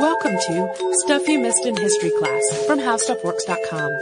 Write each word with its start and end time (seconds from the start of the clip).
Welcome 0.00 0.32
to 0.32 0.94
Stuff 1.04 1.28
You 1.28 1.38
Missed 1.40 1.66
in 1.66 1.76
History 1.76 2.10
Class 2.18 2.64
from 2.66 2.78
HowStuffWorks.com. 2.78 3.92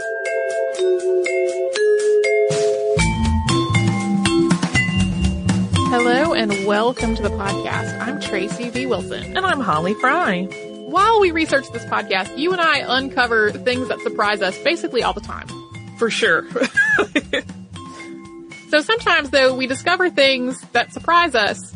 Hello 5.91 6.33
and 6.33 6.65
welcome 6.65 7.15
to 7.15 7.21
the 7.21 7.29
podcast. 7.29 7.99
I'm 7.99 8.21
Tracy 8.21 8.69
V. 8.69 8.85
Wilson. 8.85 9.35
And 9.35 9.45
I'm 9.45 9.59
Holly 9.59 9.93
Fry. 9.95 10.45
While 10.87 11.19
we 11.19 11.31
research 11.31 11.69
this 11.73 11.83
podcast, 11.83 12.37
you 12.37 12.53
and 12.53 12.61
I 12.61 12.77
uncover 12.87 13.51
things 13.51 13.89
that 13.89 13.99
surprise 13.99 14.41
us 14.41 14.57
basically 14.63 15.03
all 15.03 15.13
the 15.13 15.19
time. 15.19 15.47
For 15.97 16.09
sure. 16.09 16.47
So 18.69 18.81
sometimes 18.81 19.31
though, 19.31 19.55
we 19.55 19.65
discover 19.65 20.11
things 20.11 20.61
that 20.73 20.93
surprise 20.93 21.33
us. 21.33 21.73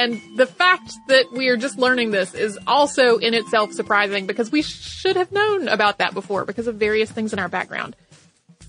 And 0.00 0.18
the 0.34 0.46
fact 0.46 0.94
that 1.08 1.30
we 1.30 1.48
are 1.48 1.58
just 1.58 1.78
learning 1.78 2.10
this 2.10 2.32
is 2.32 2.58
also 2.66 3.18
in 3.18 3.34
itself 3.34 3.72
surprising 3.72 4.26
because 4.26 4.50
we 4.50 4.62
should 4.62 5.16
have 5.16 5.30
known 5.30 5.68
about 5.68 5.98
that 5.98 6.14
before 6.14 6.46
because 6.46 6.66
of 6.66 6.76
various 6.76 7.12
things 7.12 7.34
in 7.34 7.38
our 7.38 7.50
background. 7.50 7.94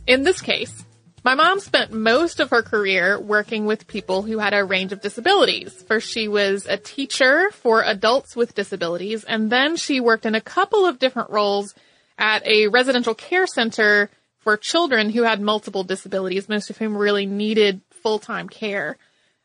In 0.06 0.24
this 0.24 0.42
case, 0.42 0.84
my 1.24 1.36
mom 1.36 1.62
spent 1.62 1.94
most 1.94 2.42
of 2.42 2.50
her 2.50 2.62
career 2.62 3.18
working 3.18 3.66
with 3.66 3.88
people 3.88 4.24
who 4.24 4.40
had 4.40 4.54
a 4.54 4.66
range 4.66 4.92
of 4.92 5.00
disabilities. 5.00 5.72
First, 5.84 6.10
she 6.10 6.28
was 6.28 6.66
a 6.66 6.76
teacher 6.76 7.50
for 7.52 7.82
adults 7.82 8.36
with 8.36 8.54
disabilities, 8.54 9.24
and 9.24 9.50
then 9.50 9.78
she 9.78 10.02
worked 10.02 10.26
in 10.26 10.36
a 10.36 10.42
couple 10.42 10.86
of 10.86 11.00
different 11.00 11.30
roles 11.30 11.74
at 12.18 12.46
a 12.46 12.68
residential 12.68 13.16
care 13.16 13.48
center 13.48 14.10
for 14.40 14.58
children 14.58 15.10
who 15.10 15.24
had 15.24 15.40
multiple 15.40 15.86
disabilities, 15.86 16.50
most 16.50 16.70
of 16.70 16.78
whom 16.78 16.98
really 16.98 17.26
needed 17.26 17.80
full-time 17.90 18.50
care. 18.50 18.98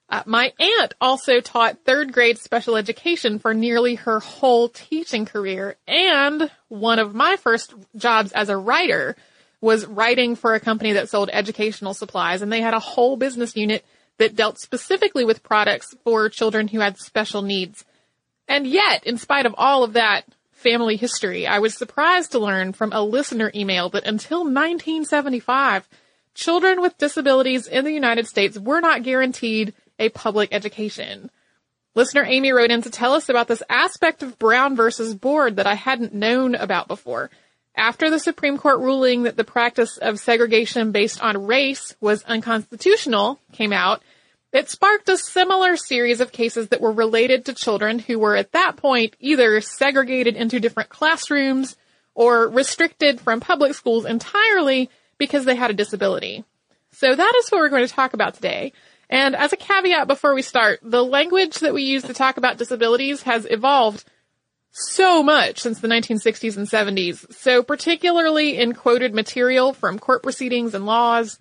Uh, 0.08 0.22
my 0.24 0.52
aunt 0.60 0.94
also 1.00 1.40
taught 1.40 1.84
third 1.84 2.12
grade 2.12 2.38
special 2.38 2.76
education 2.76 3.38
for 3.38 3.52
nearly 3.52 3.96
her 3.96 4.20
whole 4.20 4.68
teaching 4.68 5.26
career, 5.26 5.76
and 5.88 6.50
one 6.68 6.98
of 6.98 7.14
my 7.14 7.36
first 7.36 7.74
jobs 7.96 8.30
as 8.32 8.48
a 8.48 8.56
writer 8.56 9.16
was 9.60 9.86
writing 9.86 10.36
for 10.36 10.54
a 10.54 10.60
company 10.60 10.92
that 10.92 11.08
sold 11.08 11.28
educational 11.32 11.92
supplies, 11.92 12.40
and 12.40 12.52
they 12.52 12.60
had 12.60 12.74
a 12.74 12.78
whole 12.78 13.16
business 13.16 13.56
unit 13.56 13.84
that 14.18 14.36
dealt 14.36 14.58
specifically 14.58 15.24
with 15.24 15.42
products 15.42 15.94
for 16.04 16.28
children 16.28 16.68
who 16.68 16.80
had 16.80 16.98
special 16.98 17.42
needs. 17.42 17.84
And 18.46 18.66
yet, 18.66 19.04
in 19.04 19.18
spite 19.18 19.44
of 19.44 19.54
all 19.58 19.82
of 19.82 19.94
that 19.94 20.24
family 20.52 20.96
history, 20.96 21.46
I 21.46 21.58
was 21.58 21.76
surprised 21.76 22.32
to 22.32 22.38
learn 22.38 22.72
from 22.72 22.92
a 22.92 23.02
listener 23.02 23.50
email 23.54 23.88
that 23.90 24.06
until 24.06 24.44
1975, 24.44 25.88
children 26.34 26.80
with 26.80 26.96
disabilities 26.96 27.66
in 27.66 27.84
the 27.84 27.92
United 27.92 28.26
States 28.26 28.58
were 28.58 28.80
not 28.80 29.02
guaranteed 29.02 29.74
a 29.98 30.08
public 30.08 30.50
education. 30.52 31.30
Listener 31.94 32.24
Amy 32.24 32.52
wrote 32.52 32.70
in 32.70 32.82
to 32.82 32.90
tell 32.90 33.14
us 33.14 33.28
about 33.28 33.48
this 33.48 33.62
aspect 33.70 34.22
of 34.22 34.38
Brown 34.38 34.76
versus 34.76 35.14
Board 35.14 35.56
that 35.56 35.66
I 35.66 35.74
hadn't 35.74 36.12
known 36.12 36.54
about 36.54 36.88
before. 36.88 37.30
After 37.74 38.10
the 38.10 38.18
Supreme 38.18 38.58
Court 38.58 38.80
ruling 38.80 39.24
that 39.24 39.36
the 39.36 39.44
practice 39.44 39.96
of 39.98 40.18
segregation 40.18 40.92
based 40.92 41.22
on 41.22 41.46
race 41.46 41.94
was 42.00 42.22
unconstitutional 42.24 43.40
came 43.52 43.72
out, 43.72 44.02
it 44.52 44.70
sparked 44.70 45.08
a 45.08 45.18
similar 45.18 45.76
series 45.76 46.20
of 46.20 46.32
cases 46.32 46.68
that 46.68 46.80
were 46.80 46.92
related 46.92 47.44
to 47.44 47.54
children 47.54 47.98
who 47.98 48.18
were 48.18 48.36
at 48.36 48.52
that 48.52 48.76
point 48.76 49.14
either 49.20 49.60
segregated 49.60 50.36
into 50.36 50.60
different 50.60 50.88
classrooms 50.88 51.76
or 52.14 52.48
restricted 52.48 53.20
from 53.20 53.40
public 53.40 53.74
schools 53.74 54.06
entirely 54.06 54.88
because 55.18 55.44
they 55.44 55.54
had 55.54 55.70
a 55.70 55.74
disability. 55.74 56.44
So 56.92 57.14
that 57.14 57.32
is 57.38 57.50
what 57.50 57.58
we're 57.58 57.68
going 57.68 57.86
to 57.86 57.92
talk 57.92 58.14
about 58.14 58.34
today. 58.34 58.72
And 59.08 59.36
as 59.36 59.52
a 59.52 59.56
caveat 59.56 60.08
before 60.08 60.34
we 60.34 60.42
start, 60.42 60.80
the 60.82 61.04
language 61.04 61.60
that 61.60 61.74
we 61.74 61.82
use 61.82 62.02
to 62.04 62.14
talk 62.14 62.36
about 62.36 62.58
disabilities 62.58 63.22
has 63.22 63.46
evolved 63.48 64.04
so 64.72 65.22
much 65.22 65.60
since 65.60 65.80
the 65.80 65.88
1960s 65.88 66.56
and 66.56 66.68
70s. 66.68 67.32
So 67.32 67.62
particularly 67.62 68.58
in 68.58 68.74
quoted 68.74 69.14
material 69.14 69.72
from 69.72 69.98
court 69.98 70.22
proceedings 70.22 70.74
and 70.74 70.84
laws, 70.84 71.38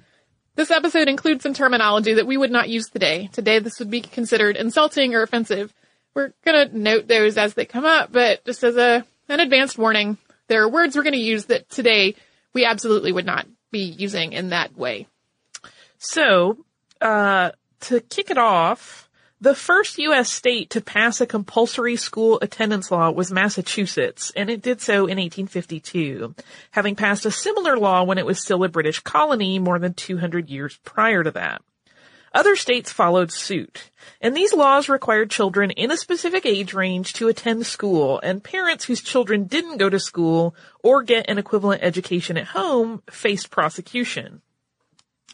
this 0.55 0.71
episode 0.71 1.09
includes 1.09 1.43
some 1.43 1.53
terminology 1.53 2.13
that 2.13 2.27
we 2.27 2.37
would 2.37 2.51
not 2.51 2.69
use 2.69 2.87
today. 2.87 3.29
Today 3.33 3.59
this 3.59 3.79
would 3.79 3.89
be 3.89 4.01
considered 4.01 4.55
insulting 4.55 5.13
or 5.13 5.21
offensive. 5.21 5.73
We're 6.13 6.33
gonna 6.45 6.69
note 6.71 7.07
those 7.07 7.37
as 7.37 7.55
they 7.55 7.65
come 7.65 7.83
up, 7.83 8.11
but 8.11 8.45
just 8.45 8.63
as 8.63 8.77
a, 8.77 9.05
an 9.27 9.41
advanced 9.41 9.77
warning, 9.77 10.17
there 10.47 10.63
are 10.63 10.69
words 10.69 10.95
we're 10.95 11.03
gonna 11.03 11.17
use 11.17 11.45
that 11.45 11.69
today 11.69 12.15
we 12.53 12.63
absolutely 12.63 13.11
would 13.11 13.25
not 13.25 13.47
be 13.69 13.81
using 13.83 14.31
in 14.31 14.49
that 14.49 14.77
way. 14.77 15.07
So, 15.97 16.63
uh, 17.01 17.51
to 17.85 18.01
kick 18.01 18.29
it 18.29 18.37
off, 18.37 19.09
the 19.41 19.53
first 19.53 19.97
U.S. 19.99 20.31
state 20.31 20.71
to 20.71 20.81
pass 20.81 21.21
a 21.21 21.27
compulsory 21.27 21.97
school 21.97 22.39
attendance 22.41 22.89
law 22.89 23.11
was 23.11 23.31
Massachusetts, 23.31 24.31
and 24.35 24.49
it 24.49 24.61
did 24.61 24.81
so 24.81 25.05
in 25.05 25.19
1852, 25.19 26.33
having 26.71 26.95
passed 26.95 27.25
a 27.25 27.31
similar 27.31 27.77
law 27.77 28.03
when 28.03 28.17
it 28.17 28.25
was 28.25 28.41
still 28.41 28.63
a 28.63 28.69
British 28.69 29.01
colony 29.01 29.59
more 29.59 29.77
than 29.77 29.93
200 29.93 30.49
years 30.49 30.79
prior 30.83 31.23
to 31.23 31.31
that. 31.31 31.61
Other 32.33 32.55
states 32.55 32.91
followed 32.91 33.31
suit, 33.31 33.91
and 34.19 34.35
these 34.35 34.53
laws 34.53 34.89
required 34.89 35.29
children 35.29 35.69
in 35.71 35.91
a 35.91 35.97
specific 35.97 36.45
age 36.45 36.73
range 36.73 37.13
to 37.13 37.27
attend 37.27 37.67
school, 37.67 38.19
and 38.23 38.43
parents 38.43 38.85
whose 38.85 39.01
children 39.01 39.45
didn't 39.45 39.77
go 39.77 39.89
to 39.89 39.99
school 39.99 40.55
or 40.83 41.03
get 41.03 41.29
an 41.29 41.37
equivalent 41.37 41.83
education 41.83 42.35
at 42.35 42.47
home 42.47 43.03
faced 43.09 43.51
prosecution. 43.51 44.41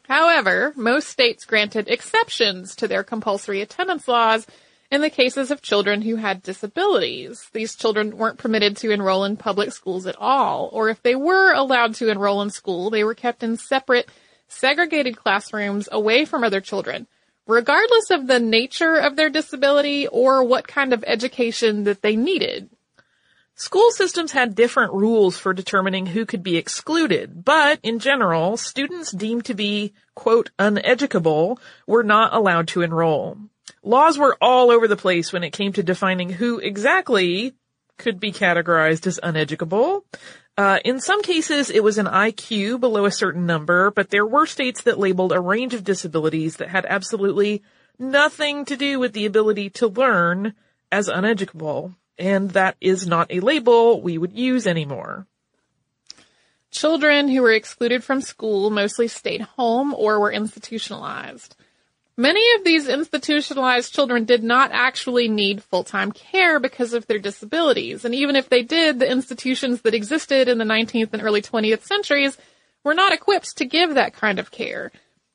However, 0.07 0.73
most 0.75 1.07
states 1.07 1.45
granted 1.45 1.87
exceptions 1.87 2.75
to 2.75 2.87
their 2.87 3.03
compulsory 3.03 3.61
attendance 3.61 4.07
laws 4.07 4.45
in 4.91 5.01
the 5.01 5.09
cases 5.09 5.51
of 5.51 5.61
children 5.61 6.01
who 6.01 6.17
had 6.17 6.43
disabilities. 6.43 7.49
These 7.53 7.75
children 7.75 8.17
weren't 8.17 8.37
permitted 8.37 8.75
to 8.77 8.91
enroll 8.91 9.23
in 9.23 9.37
public 9.37 9.71
schools 9.71 10.05
at 10.05 10.17
all, 10.19 10.69
or 10.73 10.89
if 10.89 11.01
they 11.01 11.15
were 11.15 11.53
allowed 11.53 11.95
to 11.95 12.09
enroll 12.09 12.41
in 12.41 12.49
school, 12.49 12.89
they 12.89 13.05
were 13.05 13.15
kept 13.15 13.41
in 13.41 13.55
separate, 13.55 14.09
segregated 14.49 15.15
classrooms 15.15 15.87
away 15.91 16.25
from 16.25 16.43
other 16.43 16.59
children, 16.59 17.07
regardless 17.47 18.11
of 18.11 18.27
the 18.27 18.39
nature 18.39 18.95
of 18.95 19.15
their 19.15 19.29
disability 19.29 20.07
or 20.07 20.43
what 20.43 20.67
kind 20.67 20.91
of 20.91 21.05
education 21.07 21.85
that 21.85 22.01
they 22.01 22.17
needed. 22.17 22.69
School 23.61 23.91
systems 23.91 24.31
had 24.31 24.55
different 24.55 24.91
rules 24.91 25.37
for 25.37 25.53
determining 25.53 26.07
who 26.07 26.25
could 26.25 26.41
be 26.41 26.57
excluded, 26.57 27.45
but 27.45 27.79
in 27.83 27.99
general, 27.99 28.57
students 28.57 29.11
deemed 29.11 29.45
to 29.45 29.53
be, 29.53 29.93
quote, 30.15 30.49
uneducable 30.57 31.59
were 31.85 32.01
not 32.01 32.33
allowed 32.33 32.69
to 32.69 32.81
enroll. 32.81 33.37
Laws 33.83 34.17
were 34.17 34.35
all 34.41 34.71
over 34.71 34.87
the 34.87 34.97
place 34.97 35.31
when 35.31 35.43
it 35.43 35.53
came 35.53 35.73
to 35.73 35.83
defining 35.83 36.31
who 36.31 36.57
exactly 36.57 37.53
could 37.99 38.19
be 38.19 38.31
categorized 38.31 39.05
as 39.05 39.19
uneducable. 39.21 40.05
Uh, 40.57 40.79
in 40.83 40.99
some 40.99 41.21
cases, 41.21 41.69
it 41.69 41.83
was 41.83 41.99
an 41.99 42.07
IQ 42.07 42.79
below 42.79 43.05
a 43.05 43.11
certain 43.11 43.45
number, 43.45 43.91
but 43.91 44.09
there 44.09 44.25
were 44.25 44.47
states 44.47 44.81
that 44.81 44.97
labeled 44.97 45.31
a 45.31 45.39
range 45.39 45.75
of 45.75 45.83
disabilities 45.83 46.55
that 46.55 46.69
had 46.69 46.87
absolutely 46.89 47.61
nothing 47.99 48.65
to 48.65 48.75
do 48.75 48.97
with 48.97 49.13
the 49.13 49.27
ability 49.27 49.69
to 49.69 49.87
learn 49.87 50.55
as 50.91 51.07
uneducable 51.07 51.93
and 52.17 52.51
that 52.51 52.75
is 52.81 53.07
not 53.07 53.31
a 53.31 53.39
label 53.39 54.01
we 54.01 54.17
would 54.17 54.33
use 54.33 54.67
anymore. 54.67 55.27
Children 56.71 57.27
who 57.27 57.41
were 57.41 57.51
excluded 57.51 58.03
from 58.03 58.21
school 58.21 58.69
mostly 58.69 59.07
stayed 59.07 59.41
home 59.41 59.93
or 59.93 60.19
were 60.19 60.31
institutionalized. 60.31 61.55
Many 62.17 62.43
of 62.55 62.63
these 62.63 62.87
institutionalized 62.87 63.93
children 63.93 64.25
did 64.25 64.43
not 64.43 64.71
actually 64.71 65.27
need 65.27 65.63
full-time 65.63 66.11
care 66.11 66.59
because 66.59 66.93
of 66.93 67.07
their 67.07 67.19
disabilities, 67.19 68.05
and 68.05 68.13
even 68.13 68.35
if 68.35 68.47
they 68.47 68.63
did, 68.63 68.99
the 68.99 69.09
institutions 69.09 69.81
that 69.81 69.95
existed 69.95 70.47
in 70.47 70.57
the 70.57 70.65
19th 70.65 71.13
and 71.13 71.23
early 71.23 71.41
20th 71.41 71.83
centuries 71.83 72.37
were 72.83 72.93
not 72.93 73.13
equipped 73.13 73.57
to 73.57 73.65
give 73.65 73.95
that 73.95 74.13
kind 74.13 74.39
of 74.39 74.51
care. 74.51 74.91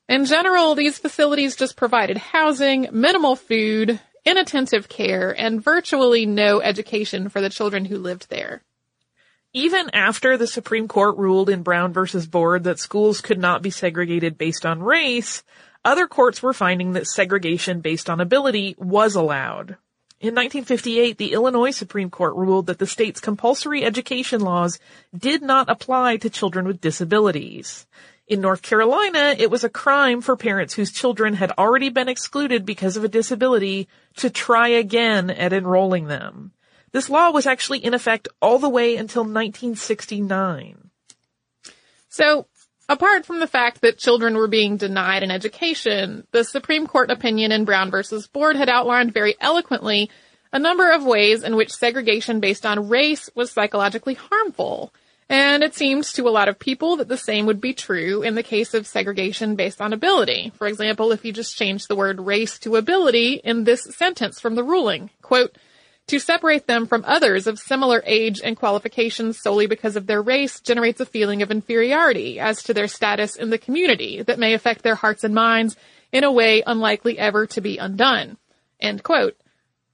In 0.07 0.25
general, 0.25 0.75
these 0.75 0.97
facilities 0.97 1.55
just 1.55 1.75
provided 1.75 2.17
housing, 2.17 2.87
minimal 2.91 3.35
food, 3.35 3.99
inattentive 4.27 4.89
care, 4.89 5.31
and 5.39 5.63
virtually 5.63 6.25
no 6.25 6.61
education 6.61 7.29
for 7.29 7.39
the 7.39 7.49
children 7.49 7.85
who 7.85 7.97
lived 7.97 8.29
there. 8.29 8.63
Even 9.53 9.89
after 9.93 10.37
the 10.37 10.45
Supreme 10.45 10.87
Court 10.87 11.17
ruled 11.17 11.49
in 11.49 11.63
Brown 11.63 11.93
versus 11.93 12.27
Board 12.27 12.65
that 12.65 12.79
schools 12.79 13.21
could 13.21 13.39
not 13.39 13.61
be 13.61 13.69
segregated 13.69 14.37
based 14.37 14.65
on 14.65 14.83
race, 14.83 15.43
other 15.85 16.07
courts 16.07 16.43
were 16.43 16.53
finding 16.53 16.93
that 16.93 17.07
segregation 17.07 17.79
based 17.79 18.09
on 18.09 18.19
ability 18.19 18.75
was 18.77 19.15
allowed. 19.15 19.77
In 20.19 20.33
1958, 20.33 21.17
the 21.17 21.31
Illinois 21.31 21.71
Supreme 21.71 22.09
Court 22.09 22.35
ruled 22.35 22.65
that 22.65 22.79
the 22.79 22.87
state's 22.87 23.21
compulsory 23.21 23.85
education 23.85 24.41
laws 24.41 24.79
did 25.15 25.41
not 25.41 25.69
apply 25.69 26.17
to 26.17 26.29
children 26.29 26.67
with 26.67 26.81
disabilities. 26.81 27.85
In 28.27 28.41
North 28.41 28.61
Carolina, 28.61 29.35
it 29.37 29.49
was 29.49 29.63
a 29.63 29.69
crime 29.69 30.19
for 30.19 30.35
parents 30.35 30.73
whose 30.73 30.91
children 30.91 31.35
had 31.35 31.53
already 31.57 31.87
been 31.87 32.09
excluded 32.09 32.65
because 32.65 32.97
of 32.97 33.05
a 33.05 33.07
disability 33.07 33.87
to 34.17 34.29
try 34.29 34.67
again 34.67 35.29
at 35.29 35.53
enrolling 35.53 36.07
them. 36.07 36.51
This 36.91 37.09
law 37.09 37.31
was 37.31 37.45
actually 37.45 37.85
in 37.85 37.93
effect 37.93 38.27
all 38.41 38.59
the 38.59 38.67
way 38.67 38.97
until 38.97 39.23
1969. 39.23 40.89
So, 42.09 42.47
apart 42.89 43.25
from 43.25 43.39
the 43.39 43.47
fact 43.47 43.79
that 43.81 43.97
children 43.97 44.35
were 44.35 44.47
being 44.47 44.75
denied 44.75 45.23
an 45.23 45.31
education, 45.31 46.27
the 46.31 46.43
Supreme 46.43 46.85
Court 46.85 47.09
opinion 47.09 47.53
in 47.53 47.63
Brown 47.63 47.89
versus 47.91 48.27
Board 48.27 48.57
had 48.57 48.67
outlined 48.67 49.13
very 49.13 49.35
eloquently 49.39 50.09
a 50.51 50.59
number 50.59 50.91
of 50.91 51.05
ways 51.05 51.43
in 51.43 51.55
which 51.55 51.71
segregation 51.71 52.41
based 52.41 52.65
on 52.65 52.89
race 52.89 53.29
was 53.35 53.51
psychologically 53.51 54.15
harmful. 54.15 54.93
And 55.29 55.61
it 55.61 55.75
seems 55.75 56.13
to 56.13 56.27
a 56.27 56.31
lot 56.31 56.47
of 56.47 56.57
people 56.57 56.97
that 56.97 57.09
the 57.09 57.17
same 57.17 57.45
would 57.47 57.59
be 57.59 57.73
true 57.73 58.23
in 58.23 58.35
the 58.35 58.43
case 58.43 58.73
of 58.73 58.87
segregation 58.87 59.55
based 59.55 59.81
on 59.81 59.91
ability. 59.91 60.53
For 60.55 60.67
example, 60.67 61.11
if 61.11 61.25
you 61.25 61.33
just 61.33 61.57
change 61.57 61.87
the 61.87 61.97
word 61.97 62.21
race 62.21 62.57
to 62.59 62.77
ability 62.77 63.41
in 63.43 63.65
this 63.65 63.83
sentence 63.83 64.39
from 64.39 64.55
the 64.55 64.63
ruling, 64.63 65.09
quote, 65.21 65.57
to 66.07 66.19
separate 66.19 66.67
them 66.67 66.87
from 66.87 67.03
others 67.05 67.47
of 67.47 67.59
similar 67.59 68.01
age 68.05 68.39
and 68.41 68.55
qualifications 68.55 69.41
solely 69.41 69.67
because 69.67 69.97
of 69.97 70.07
their 70.07 70.21
race 70.21 70.61
generates 70.61 71.01
a 71.01 71.05
feeling 71.05 71.41
of 71.41 71.51
inferiority 71.51 72.39
as 72.39 72.63
to 72.63 72.73
their 72.73 72.87
status 72.87 73.35
in 73.35 73.49
the 73.49 73.57
community 73.57 74.21
that 74.21 74.39
may 74.39 74.53
affect 74.53 74.83
their 74.83 74.95
hearts 74.95 75.25
and 75.25 75.35
minds 75.35 75.75
in 76.13 76.23
a 76.23 76.31
way 76.31 76.63
unlikely 76.65 77.19
ever 77.19 77.45
to 77.47 77.59
be 77.59 77.77
undone. 77.77 78.37
End 78.79 79.03
quote. 79.03 79.35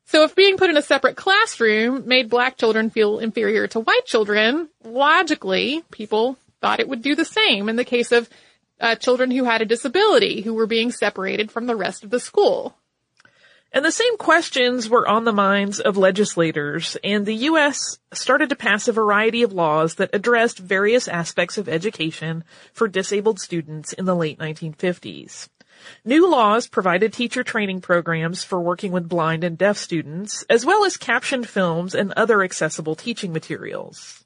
So 0.05 0.23
if 0.23 0.35
being 0.35 0.57
put 0.57 0.69
in 0.69 0.77
a 0.77 0.81
separate 0.81 1.15
classroom 1.15 2.07
made 2.07 2.29
black 2.29 2.57
children 2.57 2.89
feel 2.89 3.19
inferior 3.19 3.67
to 3.67 3.79
white 3.79 4.05
children, 4.05 4.69
logically, 4.83 5.83
people 5.91 6.37
thought 6.61 6.79
it 6.79 6.89
would 6.89 7.01
do 7.01 7.15
the 7.15 7.25
same 7.25 7.69
in 7.69 7.75
the 7.75 7.85
case 7.85 8.11
of 8.11 8.29
uh, 8.79 8.95
children 8.95 9.31
who 9.31 9.45
had 9.45 9.61
a 9.61 9.65
disability 9.65 10.41
who 10.41 10.53
were 10.53 10.67
being 10.67 10.91
separated 10.91 11.51
from 11.51 11.67
the 11.67 11.75
rest 11.75 12.03
of 12.03 12.09
the 12.09 12.19
school. 12.19 12.75
And 13.73 13.83
the 13.83 13.91
same 13.91 14.17
questions 14.17 14.87
were 14.87 15.07
on 15.07 15.25
the 15.25 15.33
minds 15.33 15.79
of 15.79 15.97
legislators, 15.97 16.95
and 17.03 17.25
the 17.25 17.33
U.S. 17.33 17.97
started 18.11 18.49
to 18.49 18.55
pass 18.55 18.87
a 18.87 18.91
variety 18.91 19.41
of 19.41 19.51
laws 19.51 19.95
that 19.95 20.11
addressed 20.13 20.59
various 20.59 21.07
aspects 21.07 21.57
of 21.57 21.67
education 21.67 22.43
for 22.71 22.87
disabled 22.87 23.39
students 23.39 23.91
in 23.91 24.05
the 24.05 24.15
late 24.15 24.37
1950s. 24.37 25.49
New 26.05 26.29
laws 26.29 26.67
provided 26.67 27.13
teacher 27.13 27.43
training 27.43 27.81
programs 27.81 28.43
for 28.43 28.59
working 28.59 28.91
with 28.91 29.09
blind 29.09 29.43
and 29.43 29.57
deaf 29.57 29.77
students, 29.77 30.43
as 30.49 30.65
well 30.65 30.85
as 30.85 30.97
captioned 30.97 31.47
films 31.47 31.95
and 31.95 32.11
other 32.13 32.43
accessible 32.43 32.95
teaching 32.95 33.33
materials. 33.33 34.23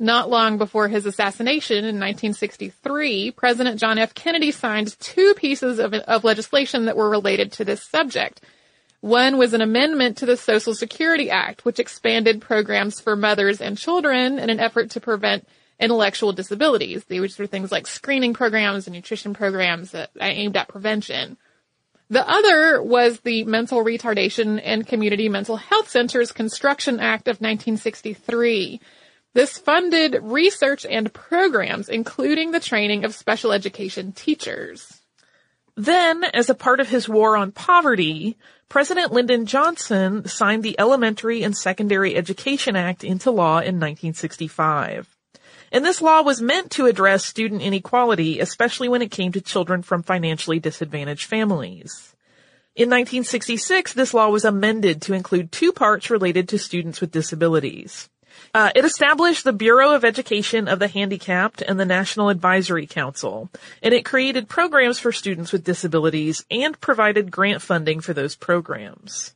Not 0.00 0.30
long 0.30 0.58
before 0.58 0.88
his 0.88 1.06
assassination 1.06 1.78
in 1.78 2.00
1963, 2.00 3.30
President 3.30 3.78
John 3.78 3.98
F. 3.98 4.14
Kennedy 4.14 4.50
signed 4.50 4.98
two 4.98 5.34
pieces 5.34 5.78
of, 5.78 5.94
of, 5.94 6.24
legislation 6.24 6.86
that 6.86 6.96
were 6.96 7.08
related 7.08 7.52
to 7.52 7.64
this 7.64 7.82
subject. 7.82 8.40
One 9.00 9.38
was 9.38 9.52
an 9.52 9.60
amendment 9.60 10.16
to 10.18 10.26
the 10.26 10.36
Social 10.36 10.74
Security 10.74 11.30
Act, 11.30 11.64
which 11.64 11.78
expanded 11.78 12.40
programs 12.40 13.00
for 13.00 13.14
mothers 13.14 13.60
and 13.60 13.78
children 13.78 14.38
in 14.40 14.50
an 14.50 14.58
effort 14.58 14.90
to 14.90 15.00
prevent 15.00 15.46
intellectual 15.82 16.32
disabilities. 16.32 17.04
These 17.04 17.38
were 17.38 17.46
things 17.46 17.72
like 17.72 17.86
screening 17.86 18.32
programs 18.32 18.86
and 18.86 18.94
nutrition 18.94 19.34
programs 19.34 19.90
that 19.90 20.10
aimed 20.20 20.56
at 20.56 20.68
prevention. 20.68 21.36
The 22.08 22.28
other 22.28 22.82
was 22.82 23.20
the 23.20 23.44
Mental 23.44 23.82
Retardation 23.82 24.60
and 24.62 24.86
Community 24.86 25.28
Mental 25.28 25.56
Health 25.56 25.88
Centers 25.88 26.30
Construction 26.30 27.00
Act 27.00 27.26
of 27.26 27.40
1963. 27.40 28.80
This 29.34 29.56
funded 29.56 30.18
research 30.22 30.84
and 30.84 31.12
programs, 31.12 31.88
including 31.88 32.50
the 32.50 32.60
training 32.60 33.04
of 33.04 33.14
special 33.14 33.50
education 33.50 34.12
teachers. 34.12 35.00
Then, 35.74 36.22
as 36.22 36.50
a 36.50 36.54
part 36.54 36.80
of 36.80 36.90
his 36.90 37.08
war 37.08 37.34
on 37.36 37.50
poverty, 37.50 38.36
President 38.68 39.10
Lyndon 39.10 39.46
Johnson 39.46 40.28
signed 40.28 40.62
the 40.62 40.78
Elementary 40.78 41.42
and 41.42 41.56
Secondary 41.56 42.14
Education 42.14 42.76
Act 42.76 43.04
into 43.04 43.30
law 43.30 43.56
in 43.56 43.80
1965. 43.80 45.16
And 45.72 45.84
this 45.84 46.02
law 46.02 46.20
was 46.22 46.42
meant 46.42 46.70
to 46.72 46.86
address 46.86 47.24
student 47.24 47.62
inequality, 47.62 48.40
especially 48.40 48.90
when 48.90 49.00
it 49.00 49.10
came 49.10 49.32
to 49.32 49.40
children 49.40 49.82
from 49.82 50.02
financially 50.02 50.60
disadvantaged 50.60 51.24
families. 51.24 52.14
In 52.76 52.88
1966, 52.88 53.94
this 53.94 54.12
law 54.12 54.28
was 54.28 54.44
amended 54.44 55.02
to 55.02 55.14
include 55.14 55.50
two 55.50 55.72
parts 55.72 56.10
related 56.10 56.50
to 56.50 56.58
students 56.58 57.00
with 57.00 57.10
disabilities. 57.10 58.10
Uh, 58.54 58.70
it 58.74 58.84
established 58.84 59.44
the 59.44 59.52
Bureau 59.52 59.94
of 59.94 60.04
Education 60.04 60.68
of 60.68 60.78
the 60.78 60.88
Handicapped 60.88 61.62
and 61.62 61.80
the 61.80 61.86
National 61.86 62.28
Advisory 62.28 62.86
Council, 62.86 63.50
and 63.82 63.94
it 63.94 64.04
created 64.04 64.48
programs 64.48 64.98
for 64.98 65.12
students 65.12 65.52
with 65.52 65.64
disabilities 65.64 66.44
and 66.50 66.78
provided 66.80 67.30
grant 67.30 67.62
funding 67.62 68.00
for 68.00 68.12
those 68.12 68.36
programs. 68.36 69.34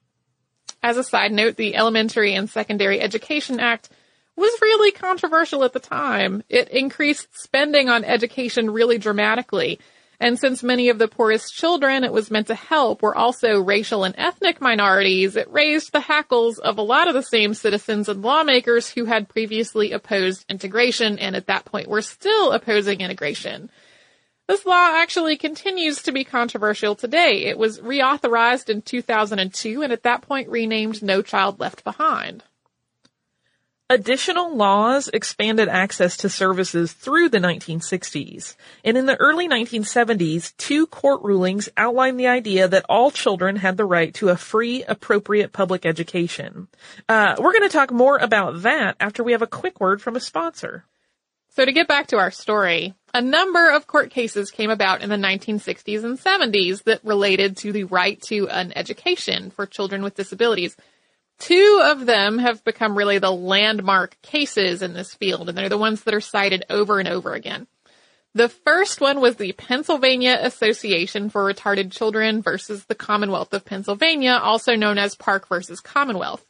As 0.83 0.99
a 0.99 1.05
side 1.05 1.33
note, 1.33 1.56
the 1.56 1.77
Elementary 1.77 2.35
and 2.35 2.49
Secondary 2.49 3.00
Education 3.00 3.59
Act 3.59 3.88
was 4.37 4.59
really 4.61 4.93
controversial 4.93 5.65
at 5.65 5.73
the 5.73 5.81
time. 5.81 6.43
It 6.49 6.69
increased 6.69 7.29
spending 7.33 7.88
on 7.88 8.05
education 8.05 8.71
really 8.71 8.99
dramatically. 8.99 9.81
And 10.19 10.38
since 10.38 10.62
many 10.62 10.88
of 10.88 10.99
the 10.99 11.09
poorest 11.09 11.55
children 11.55 12.05
it 12.05 12.12
was 12.12 12.31
meant 12.31 12.47
to 12.47 12.55
help 12.55 13.03
were 13.03 13.17
also 13.17 13.61
racial 13.61 14.05
and 14.05 14.15
ethnic 14.17 14.61
minorities, 14.61 15.37
it 15.37 15.50
raised 15.53 15.93
the 15.93 16.00
hackles 16.00 16.59
of 16.59 16.79
a 16.79 16.83
lot 16.83 17.09
of 17.09 17.15
the 17.15 17.23
same 17.23 17.53
citizens 17.55 18.09
and 18.09 18.23
lawmakers 18.23 18.88
who 18.88 19.05
had 19.05 19.29
previously 19.29 19.93
opposed 19.93 20.44
integration 20.49 21.19
and 21.19 21.37
at 21.37 21.47
that 21.47 21.67
point 21.67 21.88
were 21.88 22.03
still 22.03 22.53
opposing 22.53 23.00
integration. 23.00 23.71
This 24.49 24.65
law 24.65 24.93
actually 24.94 25.37
continues 25.37 26.03
to 26.03 26.12
be 26.12 26.25
controversial 26.25 26.94
today. 26.94 27.44
It 27.47 27.59
was 27.59 27.81
reauthorized 27.81 28.71
in 28.71 28.81
2002 28.81 29.83
and 29.83 29.93
at 29.93 30.05
that 30.05 30.23
point 30.23 30.49
renamed 30.49 31.03
No 31.03 31.21
Child 31.21 31.59
Left 31.59 31.83
Behind. 31.83 32.44
Additional 33.88 34.56
laws 34.56 35.06
expanded 35.06 35.69
access 35.69 36.17
to 36.17 36.29
services 36.29 36.93
through 36.93 37.29
the 37.29 37.38
1960s, 37.38 38.56
and 38.85 38.97
in 38.97 39.06
the 39.06 39.15
early 39.15 39.49
1970s, 39.49 40.56
two 40.56 40.88
court 40.88 41.23
rulings 41.23 41.69
outlined 41.77 42.19
the 42.19 42.27
idea 42.27 42.67
that 42.67 42.85
all 42.88 43.12
children 43.12 43.55
had 43.55 43.77
the 43.77 43.85
right 43.85 44.12
to 44.15 44.31
a 44.31 44.37
free, 44.37 44.83
appropriate 44.83 45.53
public 45.53 45.87
education. 45.87 46.67
Uh, 47.09 47.37
we're 47.38 47.53
going 47.53 47.62
to 47.62 47.69
talk 47.69 47.93
more 47.93 48.17
about 48.17 48.62
that 48.62 48.97
after 48.99 49.23
we 49.23 49.31
have 49.31 49.43
a 49.43 49.47
quick 49.47 49.79
word 49.79 50.03
from 50.03 50.17
a 50.17 50.21
sponsor. 50.21 50.85
So 51.50 51.65
to 51.65 51.71
get 51.71 51.87
back 51.87 52.09
to 52.09 52.19
our 52.19 52.33
story, 52.33 52.93
a 53.15 53.23
number 53.23 53.71
of 53.71 53.87
court 53.87 54.11
cases 54.11 54.50
came 54.50 54.71
about 54.71 55.00
in 55.00 55.11
the 55.11 55.17
1960s 55.17 56.03
and 56.03 56.19
70s 56.19 56.83
that 56.85 57.05
related 57.05 57.56
to 57.59 57.71
the 57.71 57.85
right 57.85 58.21
to 58.23 58.49
an 58.49 58.73
education 58.75 59.50
for 59.50 59.65
children 59.65 60.03
with 60.03 60.17
disabilities. 60.17 60.77
Two 61.38 61.83
of 61.85 62.06
them 62.06 62.38
have 62.38 62.65
become 62.65 62.97
really 62.97 63.19
the 63.19 63.31
landmark 63.31 64.21
cases 64.23 64.83
in 64.83 64.94
this 64.94 65.15
field, 65.15 65.49
and 65.49 65.56
they're 65.56 65.69
the 65.69 65.79
ones 65.79 66.03
that 66.05 66.15
are 66.15 66.21
cited 66.21 66.65
over 66.71 66.99
and 66.99 67.09
over 67.09 67.35
again. 67.35 67.67
The 68.35 68.49
first 68.49 69.00
one 69.00 69.21
was 69.21 69.37
the 69.37 69.53
Pennsylvania 69.53 70.38
Association 70.43 71.31
for 71.31 71.50
Retarded 71.50 71.91
Children 71.91 72.43
versus 72.43 72.85
the 72.85 72.94
Commonwealth 72.94 73.55
of 73.55 73.65
Pennsylvania, 73.65 74.38
also 74.43 74.77
known 74.77 74.99
as 74.99 75.15
PARC 75.15 75.49
versus 75.49 75.81
Commonwealth. 75.81 76.44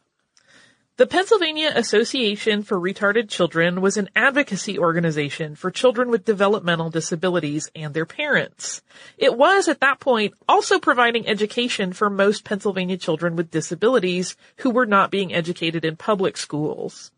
The 0.98 1.06
Pennsylvania 1.06 1.72
Association 1.74 2.62
for 2.62 2.80
Retarded 2.80 3.28
Children 3.28 3.82
was 3.82 3.98
an 3.98 4.08
advocacy 4.16 4.78
organization 4.78 5.54
for 5.54 5.70
children 5.70 6.08
with 6.08 6.24
developmental 6.24 6.88
disabilities 6.88 7.70
and 7.76 7.92
their 7.92 8.06
parents. 8.06 8.80
It 9.18 9.36
was 9.36 9.68
at 9.68 9.80
that 9.80 10.00
point 10.00 10.32
also 10.48 10.78
providing 10.78 11.28
education 11.28 11.92
for 11.92 12.08
most 12.08 12.46
Pennsylvania 12.46 12.96
children 12.96 13.36
with 13.36 13.50
disabilities 13.50 14.36
who 14.60 14.70
were 14.70 14.86
not 14.86 15.10
being 15.10 15.34
educated 15.34 15.84
in 15.84 15.96
public 15.96 16.38
schools. 16.38 17.12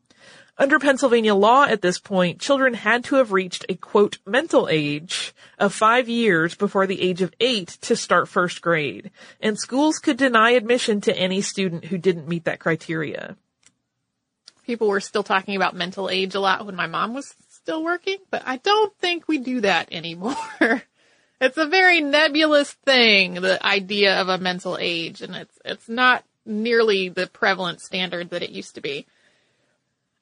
Under 0.58 0.80
Pennsylvania 0.80 1.36
law 1.36 1.62
at 1.62 1.80
this 1.80 2.00
point, 2.00 2.40
children 2.40 2.74
had 2.74 3.04
to 3.04 3.14
have 3.14 3.30
reached 3.30 3.64
a 3.68 3.76
quote 3.76 4.18
mental 4.26 4.66
age 4.68 5.32
of 5.56 5.72
five 5.72 6.08
years 6.08 6.56
before 6.56 6.88
the 6.88 7.00
age 7.00 7.22
of 7.22 7.32
eight 7.38 7.78
to 7.82 7.94
start 7.94 8.26
first 8.26 8.60
grade, 8.60 9.12
and 9.40 9.56
schools 9.56 10.00
could 10.00 10.16
deny 10.16 10.50
admission 10.50 11.00
to 11.02 11.16
any 11.16 11.40
student 11.40 11.84
who 11.84 11.96
didn't 11.96 12.26
meet 12.26 12.42
that 12.42 12.58
criteria 12.58 13.36
people 14.68 14.88
were 14.88 15.00
still 15.00 15.22
talking 15.22 15.56
about 15.56 15.74
mental 15.74 16.10
age 16.10 16.34
a 16.34 16.40
lot 16.40 16.66
when 16.66 16.76
my 16.76 16.86
mom 16.86 17.14
was 17.14 17.34
still 17.48 17.82
working, 17.82 18.18
but 18.30 18.42
I 18.44 18.58
don't 18.58 18.94
think 18.98 19.26
we 19.26 19.38
do 19.38 19.62
that 19.62 19.88
anymore. 19.92 20.36
it's 21.40 21.56
a 21.56 21.66
very 21.66 22.02
nebulous 22.02 22.70
thing, 22.84 23.34
the 23.34 23.64
idea 23.66 24.20
of 24.20 24.28
a 24.28 24.36
mental 24.36 24.76
age, 24.78 25.22
and 25.22 25.34
it's, 25.34 25.58
it's 25.64 25.88
not 25.88 26.22
nearly 26.44 27.08
the 27.08 27.26
prevalent 27.26 27.80
standard 27.80 28.30
that 28.30 28.42
it 28.42 28.50
used 28.50 28.74
to 28.74 28.82
be. 28.82 29.06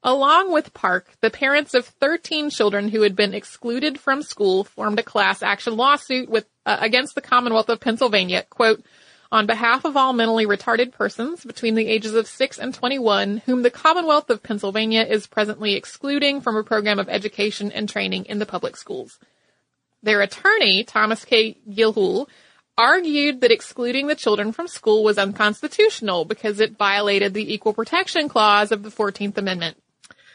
Along 0.04 0.52
with 0.52 0.72
PARC, 0.72 1.06
the 1.20 1.30
parents 1.30 1.74
of 1.74 1.84
13 1.84 2.50
children 2.50 2.88
who 2.88 3.02
had 3.02 3.16
been 3.16 3.34
excluded 3.34 3.98
from 3.98 4.22
school 4.22 4.62
formed 4.62 5.00
a 5.00 5.02
class 5.02 5.42
action 5.42 5.76
lawsuit 5.76 6.28
with, 6.28 6.46
uh, 6.64 6.76
against 6.80 7.16
the 7.16 7.20
Commonwealth 7.20 7.68
of 7.68 7.80
Pennsylvania, 7.80 8.44
quote, 8.48 8.84
on 9.32 9.46
behalf 9.46 9.84
of 9.84 9.96
all 9.96 10.12
mentally 10.12 10.46
retarded 10.46 10.92
persons 10.92 11.44
between 11.44 11.74
the 11.74 11.86
ages 11.86 12.14
of 12.14 12.26
6 12.26 12.58
and 12.58 12.74
21 12.74 13.38
whom 13.46 13.62
the 13.62 13.70
Commonwealth 13.70 14.30
of 14.30 14.42
Pennsylvania 14.42 15.02
is 15.02 15.26
presently 15.26 15.74
excluding 15.74 16.40
from 16.40 16.56
a 16.56 16.64
program 16.64 16.98
of 16.98 17.08
education 17.08 17.72
and 17.72 17.88
training 17.88 18.24
in 18.26 18.38
the 18.38 18.46
public 18.46 18.76
schools. 18.76 19.18
Their 20.02 20.20
attorney, 20.20 20.84
Thomas 20.84 21.24
K. 21.24 21.58
Gilhool, 21.68 22.28
argued 22.78 23.40
that 23.40 23.50
excluding 23.50 24.06
the 24.06 24.14
children 24.14 24.52
from 24.52 24.68
school 24.68 25.02
was 25.02 25.18
unconstitutional 25.18 26.24
because 26.24 26.60
it 26.60 26.76
violated 26.76 27.32
the 27.32 27.52
Equal 27.52 27.72
Protection 27.72 28.28
Clause 28.28 28.70
of 28.70 28.82
the 28.82 28.90
14th 28.90 29.38
Amendment. 29.38 29.76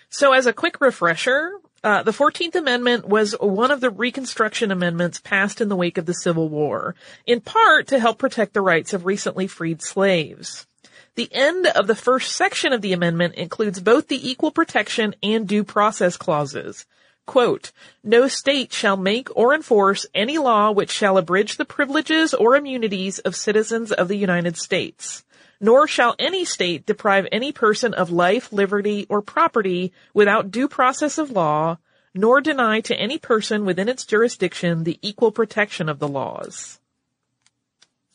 So 0.10 0.34
as 0.34 0.46
a 0.46 0.54
quick 0.54 0.82
refresher, 0.82 1.52
uh, 1.84 2.04
the 2.04 2.12
14th 2.12 2.56
Amendment 2.56 3.08
was 3.08 3.36
one 3.40 3.72
of 3.72 3.82
the 3.82 3.90
Reconstruction 3.90 4.72
Amendments 4.72 5.20
passed 5.20 5.62
in 5.62 5.70
the 5.70 5.76
wake 5.76 5.98
of 5.98 6.06
the 6.06 6.14
Civil 6.14 6.48
War, 6.48 6.96
in 7.26 7.42
part 7.42 7.88
to 7.88 8.00
help 8.00 8.20
protect 8.20 8.54
the 8.54 8.62
rights 8.62 8.94
of 8.94 9.06
recently 9.06 9.48
freed 9.48 9.82
slaves. 9.82 10.68
The 11.16 11.30
end 11.34 11.68
of 11.68 11.88
the 11.88 11.96
first 11.96 12.34
section 12.36 12.72
of 12.72 12.82
the 12.82 12.94
amendment 12.94 13.36
includes 13.36 13.80
both 13.80 14.08
the 14.08 14.30
equal 14.30 14.52
protection 14.52 15.16
and 15.22 15.48
due 15.48 15.64
process 15.64 16.18
clauses. 16.18 16.86
Quote, 17.26 17.72
no 18.04 18.28
state 18.28 18.74
shall 18.74 18.98
make 18.98 19.30
or 19.36 19.54
enforce 19.54 20.06
any 20.14 20.38
law 20.38 20.72
which 20.72 20.92
shall 20.92 21.18
abridge 21.18 21.58
the 21.58 21.66
privileges 21.66 22.34
or 22.34 22.56
immunities 22.56 23.20
of 23.20 23.36
citizens 23.36 23.92
of 23.92 24.08
the 24.08 24.18
United 24.18 24.58
States. 24.58 25.24
Nor 25.64 25.88
shall 25.88 26.16
any 26.20 26.44
state 26.44 26.86
deprive 26.86 27.28
any 27.32 27.52
person 27.52 27.94
of 27.94 28.10
life, 28.10 28.52
liberty, 28.52 29.06
or 29.08 29.22
property 29.22 29.94
without 30.14 30.52
due 30.52 30.68
process 30.68 31.18
of 31.20 31.32
law, 31.32 31.78
nor 32.14 32.42
deny 32.42 32.82
to 32.82 33.00
any 33.00 33.18
person 33.18 33.64
within 33.64 33.88
its 33.88 34.06
jurisdiction 34.06 34.84
the 34.84 35.00
equal 35.02 35.32
protection 35.32 35.88
of 35.88 36.00
the 36.00 36.08
laws. 36.08 36.80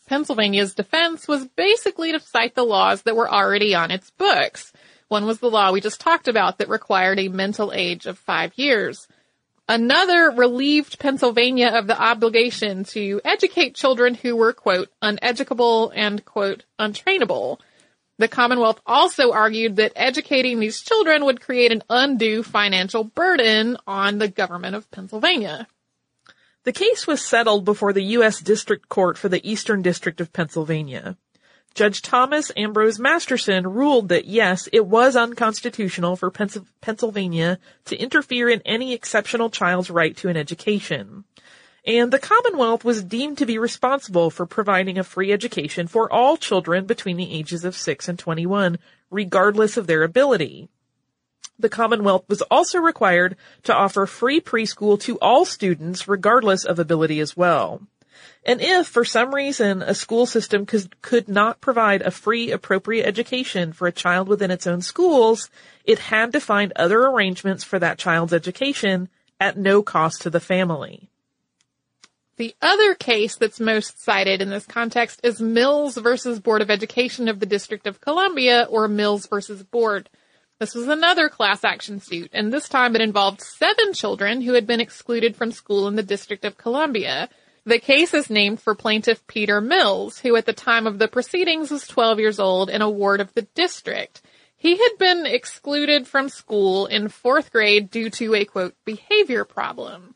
Pennsylvania's 0.06 0.74
defense 0.74 1.26
was 1.26 1.46
basically 1.46 2.12
to 2.12 2.20
cite 2.20 2.54
the 2.54 2.64
laws 2.64 3.02
that 3.02 3.16
were 3.16 3.32
already 3.32 3.74
on 3.74 3.90
its 3.90 4.10
books. 4.10 4.72
One 5.08 5.24
was 5.24 5.38
the 5.38 5.50
law 5.50 5.72
we 5.72 5.80
just 5.80 6.00
talked 6.00 6.28
about 6.28 6.58
that 6.58 6.68
required 6.68 7.18
a 7.18 7.28
mental 7.28 7.72
age 7.72 8.06
of 8.06 8.18
five 8.18 8.52
years. 8.56 9.08
Another 9.68 10.30
relieved 10.30 11.00
Pennsylvania 11.00 11.68
of 11.68 11.88
the 11.88 12.00
obligation 12.00 12.84
to 12.84 13.20
educate 13.24 13.74
children 13.74 14.14
who 14.14 14.36
were, 14.36 14.52
quote, 14.52 14.88
uneducable 15.02 15.90
and, 15.94 16.24
quote, 16.24 16.64
untrainable. 16.78 17.58
The 18.18 18.28
Commonwealth 18.28 18.80
also 18.86 19.32
argued 19.32 19.76
that 19.76 19.92
educating 19.96 20.60
these 20.60 20.80
children 20.80 21.24
would 21.24 21.40
create 21.40 21.72
an 21.72 21.82
undue 21.90 22.44
financial 22.44 23.02
burden 23.02 23.76
on 23.86 24.18
the 24.18 24.28
government 24.28 24.76
of 24.76 24.90
Pennsylvania. 24.90 25.66
The 26.62 26.72
case 26.72 27.06
was 27.06 27.20
settled 27.20 27.64
before 27.64 27.92
the 27.92 28.04
U.S. 28.04 28.40
District 28.40 28.88
Court 28.88 29.18
for 29.18 29.28
the 29.28 29.48
Eastern 29.48 29.82
District 29.82 30.20
of 30.20 30.32
Pennsylvania. 30.32 31.16
Judge 31.76 32.00
Thomas 32.00 32.50
Ambrose 32.56 32.98
Masterson 32.98 33.66
ruled 33.66 34.08
that 34.08 34.24
yes, 34.24 34.66
it 34.72 34.86
was 34.86 35.14
unconstitutional 35.14 36.16
for 36.16 36.30
Pennsylvania 36.30 37.58
to 37.84 37.96
interfere 37.98 38.48
in 38.48 38.62
any 38.64 38.94
exceptional 38.94 39.50
child's 39.50 39.90
right 39.90 40.16
to 40.16 40.30
an 40.30 40.38
education. 40.38 41.24
And 41.86 42.10
the 42.10 42.18
Commonwealth 42.18 42.82
was 42.82 43.04
deemed 43.04 43.36
to 43.38 43.46
be 43.46 43.58
responsible 43.58 44.30
for 44.30 44.46
providing 44.46 44.96
a 44.96 45.04
free 45.04 45.30
education 45.30 45.86
for 45.86 46.10
all 46.10 46.38
children 46.38 46.86
between 46.86 47.18
the 47.18 47.30
ages 47.30 47.62
of 47.62 47.76
6 47.76 48.08
and 48.08 48.18
21, 48.18 48.78
regardless 49.10 49.76
of 49.76 49.86
their 49.86 50.02
ability. 50.02 50.70
The 51.58 51.68
Commonwealth 51.68 52.24
was 52.26 52.40
also 52.40 52.78
required 52.78 53.36
to 53.64 53.74
offer 53.74 54.06
free 54.06 54.40
preschool 54.40 54.98
to 55.00 55.18
all 55.18 55.44
students 55.44 56.08
regardless 56.08 56.64
of 56.64 56.78
ability 56.78 57.20
as 57.20 57.36
well. 57.36 57.82
And 58.44 58.60
if, 58.60 58.86
for 58.86 59.04
some 59.04 59.34
reason, 59.34 59.82
a 59.82 59.94
school 59.94 60.26
system 60.26 60.66
could, 60.66 61.00
could 61.02 61.28
not 61.28 61.60
provide 61.60 62.02
a 62.02 62.10
free, 62.10 62.50
appropriate 62.50 63.06
education 63.06 63.72
for 63.72 63.88
a 63.88 63.92
child 63.92 64.28
within 64.28 64.50
its 64.50 64.66
own 64.66 64.82
schools, 64.82 65.50
it 65.84 65.98
had 65.98 66.32
to 66.32 66.40
find 66.40 66.72
other 66.76 67.04
arrangements 67.04 67.64
for 67.64 67.78
that 67.78 67.98
child's 67.98 68.32
education 68.32 69.08
at 69.40 69.56
no 69.56 69.82
cost 69.82 70.22
to 70.22 70.30
the 70.30 70.40
family. 70.40 71.10
The 72.36 72.54
other 72.60 72.94
case 72.94 73.36
that's 73.36 73.58
most 73.58 74.02
cited 74.02 74.42
in 74.42 74.50
this 74.50 74.66
context 74.66 75.20
is 75.22 75.40
Mills 75.40 75.96
versus 75.96 76.38
Board 76.38 76.60
of 76.60 76.70
Education 76.70 77.28
of 77.28 77.40
the 77.40 77.46
District 77.46 77.86
of 77.86 78.00
Columbia, 78.00 78.66
or 78.68 78.88
Mills 78.88 79.26
versus 79.26 79.62
Board. 79.62 80.10
This 80.58 80.74
was 80.74 80.86
another 80.88 81.28
class 81.28 81.64
action 81.64 82.00
suit, 82.00 82.30
and 82.32 82.52
this 82.52 82.68
time 82.68 82.94
it 82.94 83.02
involved 83.02 83.40
seven 83.40 83.92
children 83.94 84.42
who 84.42 84.52
had 84.52 84.66
been 84.66 84.80
excluded 84.80 85.34
from 85.34 85.50
school 85.50 85.88
in 85.88 85.96
the 85.96 86.02
District 86.02 86.44
of 86.44 86.58
Columbia. 86.58 87.28
The 87.66 87.80
case 87.80 88.14
is 88.14 88.30
named 88.30 88.62
for 88.62 88.76
plaintiff 88.76 89.26
Peter 89.26 89.60
Mills, 89.60 90.20
who 90.20 90.36
at 90.36 90.46
the 90.46 90.52
time 90.52 90.86
of 90.86 91.00
the 91.00 91.08
proceedings 91.08 91.72
was 91.72 91.88
12 91.88 92.20
years 92.20 92.38
old 92.38 92.70
and 92.70 92.80
a 92.80 92.88
ward 92.88 93.20
of 93.20 93.34
the 93.34 93.42
district. 93.42 94.22
He 94.56 94.76
had 94.76 94.98
been 95.00 95.26
excluded 95.26 96.06
from 96.06 96.28
school 96.28 96.86
in 96.86 97.08
fourth 97.08 97.50
grade 97.50 97.90
due 97.90 98.08
to 98.10 98.36
a 98.36 98.44
quote, 98.44 98.76
behavior 98.84 99.44
problem. 99.44 100.14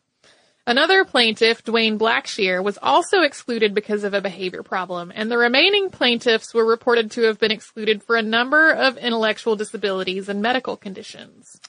Another 0.64 1.04
plaintiff, 1.04 1.64
Dwayne 1.64 1.98
Blackshear, 1.98 2.62
was 2.62 2.78
also 2.80 3.22
excluded 3.22 3.74
because 3.74 4.04
of 4.04 4.14
a 4.14 4.20
behavior 4.20 4.62
problem, 4.62 5.10
and 5.12 5.28
the 5.28 5.36
remaining 5.36 5.90
plaintiffs 5.90 6.54
were 6.54 6.64
reported 6.64 7.10
to 7.12 7.22
have 7.22 7.40
been 7.40 7.50
excluded 7.50 8.04
for 8.04 8.14
a 8.14 8.22
number 8.22 8.70
of 8.70 8.96
intellectual 8.96 9.56
disabilities 9.56 10.28
and 10.28 10.40
medical 10.40 10.76
conditions. 10.76 11.60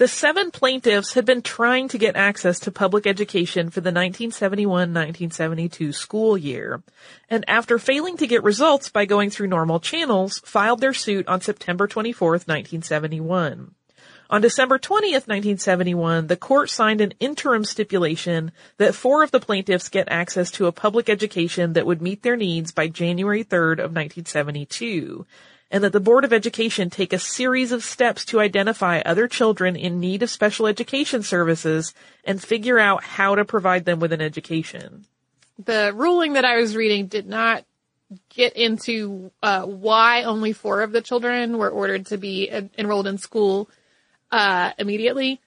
The 0.00 0.08
seven 0.08 0.50
plaintiffs 0.50 1.12
had 1.12 1.26
been 1.26 1.42
trying 1.42 1.88
to 1.88 1.98
get 1.98 2.16
access 2.16 2.58
to 2.60 2.70
public 2.70 3.06
education 3.06 3.68
for 3.68 3.82
the 3.82 3.92
1971-1972 3.92 5.94
school 5.94 6.38
year, 6.38 6.82
and 7.28 7.44
after 7.46 7.78
failing 7.78 8.16
to 8.16 8.26
get 8.26 8.42
results 8.42 8.88
by 8.88 9.04
going 9.04 9.28
through 9.28 9.48
normal 9.48 9.78
channels, 9.78 10.40
filed 10.42 10.80
their 10.80 10.94
suit 10.94 11.28
on 11.28 11.42
September 11.42 11.86
24, 11.86 12.30
1971. 12.30 13.74
On 14.30 14.40
December 14.40 14.78
20th, 14.78 15.28
1971, 15.28 16.28
the 16.28 16.36
court 16.38 16.70
signed 16.70 17.02
an 17.02 17.12
interim 17.20 17.66
stipulation 17.66 18.52
that 18.78 18.94
four 18.94 19.22
of 19.22 19.32
the 19.32 19.38
plaintiffs 19.38 19.90
get 19.90 20.08
access 20.10 20.50
to 20.52 20.64
a 20.64 20.72
public 20.72 21.10
education 21.10 21.74
that 21.74 21.84
would 21.84 22.00
meet 22.00 22.22
their 22.22 22.36
needs 22.36 22.72
by 22.72 22.88
January 22.88 23.44
3rd 23.44 23.72
of 23.72 23.92
1972, 23.92 25.26
and 25.70 25.84
that 25.84 25.92
the 25.92 26.00
Board 26.00 26.24
of 26.24 26.32
Education 26.32 26.90
take 26.90 27.12
a 27.12 27.18
series 27.18 27.72
of 27.72 27.84
steps 27.84 28.24
to 28.26 28.40
identify 28.40 29.00
other 29.00 29.28
children 29.28 29.76
in 29.76 30.00
need 30.00 30.22
of 30.22 30.30
special 30.30 30.66
education 30.66 31.22
services 31.22 31.94
and 32.24 32.42
figure 32.42 32.78
out 32.78 33.04
how 33.04 33.34
to 33.34 33.44
provide 33.44 33.84
them 33.84 34.00
with 34.00 34.12
an 34.12 34.20
education. 34.20 35.06
The 35.64 35.92
ruling 35.94 36.32
that 36.32 36.44
I 36.44 36.56
was 36.56 36.74
reading 36.74 37.06
did 37.06 37.26
not 37.26 37.64
get 38.28 38.54
into 38.54 39.30
uh, 39.42 39.64
why 39.64 40.24
only 40.24 40.52
four 40.52 40.80
of 40.80 40.90
the 40.90 41.00
children 41.00 41.58
were 41.58 41.70
ordered 41.70 42.06
to 42.06 42.18
be 42.18 42.50
enrolled 42.76 43.06
in 43.06 43.18
school 43.18 43.70
uh, 44.32 44.72
immediately 44.78 45.40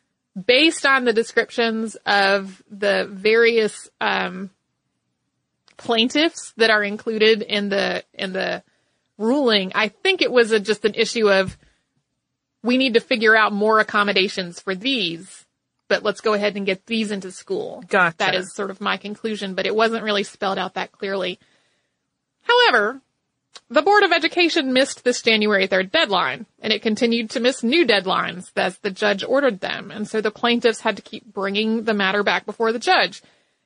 based 0.45 0.85
on 0.85 1.03
the 1.03 1.13
descriptions 1.13 1.95
of 2.05 2.63
the 2.69 3.07
various 3.09 3.89
um, 4.01 4.49
plaintiffs 5.77 6.53
that 6.57 6.69
are 6.69 6.83
included 6.83 7.41
in 7.41 7.69
the 7.69 8.03
in 8.13 8.33
the 8.33 8.63
ruling. 9.17 9.71
I 9.75 9.89
think 9.89 10.21
it 10.21 10.31
was 10.31 10.51
a, 10.51 10.59
just 10.59 10.85
an 10.85 10.95
issue 10.95 11.31
of 11.31 11.57
we 12.63 12.77
need 12.77 12.93
to 12.93 12.99
figure 12.99 13.35
out 13.35 13.53
more 13.53 13.79
accommodations 13.79 14.59
for 14.59 14.73
these, 14.73 15.45
but 15.87 16.03
let's 16.03 16.21
go 16.21 16.33
ahead 16.33 16.55
and 16.55 16.65
get 16.65 16.85
these 16.85 17.11
into 17.11 17.31
school. 17.31 17.83
Gotcha. 17.87 18.17
That 18.17 18.35
is 18.35 18.53
sort 18.53 18.71
of 18.71 18.81
my 18.81 18.97
conclusion, 18.97 19.53
but 19.53 19.65
it 19.65 19.75
wasn't 19.75 20.03
really 20.03 20.23
spelled 20.23 20.57
out 20.57 20.75
that 20.75 20.91
clearly. 20.91 21.39
However, 22.43 23.01
the 23.69 23.81
Board 23.81 24.03
of 24.03 24.11
Education 24.11 24.73
missed 24.73 25.03
this 25.03 25.21
January 25.21 25.67
3rd 25.67 25.91
deadline, 25.91 26.45
and 26.59 26.71
it 26.71 26.81
continued 26.81 27.31
to 27.31 27.39
miss 27.39 27.63
new 27.63 27.85
deadlines 27.85 28.51
as 28.55 28.77
the 28.79 28.91
judge 28.91 29.23
ordered 29.23 29.59
them, 29.59 29.91
and 29.91 30.07
so 30.07 30.21
the 30.21 30.31
plaintiffs 30.31 30.81
had 30.81 30.95
to 30.95 31.01
keep 31.01 31.25
bringing 31.25 31.83
the 31.83 31.93
matter 31.93 32.23
back 32.23 32.45
before 32.45 32.71
the 32.71 32.79
judge. 32.79 33.21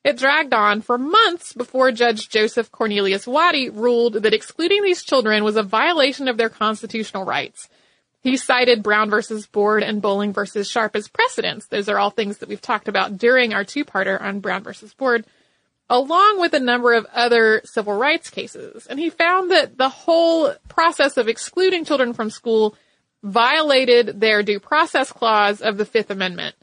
It 0.07 0.17
dragged 0.17 0.53
on 0.53 0.79
for 0.79 0.97
months 0.97 1.51
before 1.51 1.91
Judge 1.91 2.29
Joseph 2.29 2.71
Cornelius 2.71 3.27
Waddy 3.27 3.69
ruled 3.69 4.13
that 4.13 4.33
excluding 4.33 4.81
these 4.81 5.03
children 5.03 5.43
was 5.43 5.57
a 5.57 5.63
violation 5.63 6.29
of 6.29 6.37
their 6.37 6.47
constitutional 6.47 7.25
rights. 7.25 7.67
He 8.21 8.37
cited 8.37 8.83
Brown 8.83 9.09
versus 9.09 9.47
Board 9.47 9.83
and 9.83 10.01
Bolling 10.01 10.31
versus 10.31 10.69
Sharpe 10.69 10.95
as 10.95 11.09
precedents. 11.09 11.67
Those 11.67 11.89
are 11.89 11.99
all 11.99 12.09
things 12.09 12.37
that 12.37 12.47
we've 12.47 12.61
talked 12.61 12.87
about 12.87 13.17
during 13.17 13.53
our 13.53 13.65
two-parter 13.65 14.21
on 14.21 14.39
Brown 14.39 14.63
versus 14.63 14.93
Board 14.93 15.25
along 15.89 16.39
with 16.39 16.53
a 16.53 16.59
number 16.61 16.93
of 16.93 17.05
other 17.13 17.61
civil 17.65 17.93
rights 17.93 18.29
cases. 18.29 18.87
And 18.87 18.97
he 18.97 19.09
found 19.09 19.51
that 19.51 19.77
the 19.77 19.89
whole 19.89 20.53
process 20.69 21.17
of 21.17 21.27
excluding 21.27 21.83
children 21.83 22.13
from 22.13 22.29
school 22.29 22.75
violated 23.23 24.21
their 24.21 24.41
due 24.41 24.61
process 24.61 25.11
clause 25.11 25.59
of 25.59 25.75
the 25.75 25.85
Fifth 25.85 26.11
Amendment. 26.11 26.55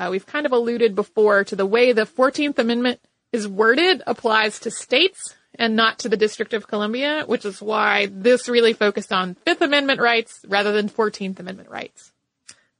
Uh, 0.00 0.08
we've 0.10 0.24
kind 0.24 0.46
of 0.46 0.52
alluded 0.52 0.94
before 0.94 1.44
to 1.44 1.54
the 1.54 1.66
way 1.66 1.92
the 1.92 2.06
14th 2.06 2.58
Amendment 2.58 3.00
is 3.32 3.46
worded 3.46 4.02
applies 4.06 4.58
to 4.60 4.70
states 4.70 5.34
and 5.54 5.76
not 5.76 5.98
to 5.98 6.08
the 6.08 6.16
District 6.16 6.54
of 6.54 6.66
Columbia, 6.66 7.24
which 7.26 7.44
is 7.44 7.60
why 7.60 8.08
this 8.10 8.48
really 8.48 8.72
focused 8.72 9.12
on 9.12 9.34
Fifth 9.44 9.60
Amendment 9.60 10.00
rights 10.00 10.40
rather 10.48 10.72
than 10.72 10.88
14th 10.88 11.38
Amendment 11.38 11.68
rights. 11.68 12.12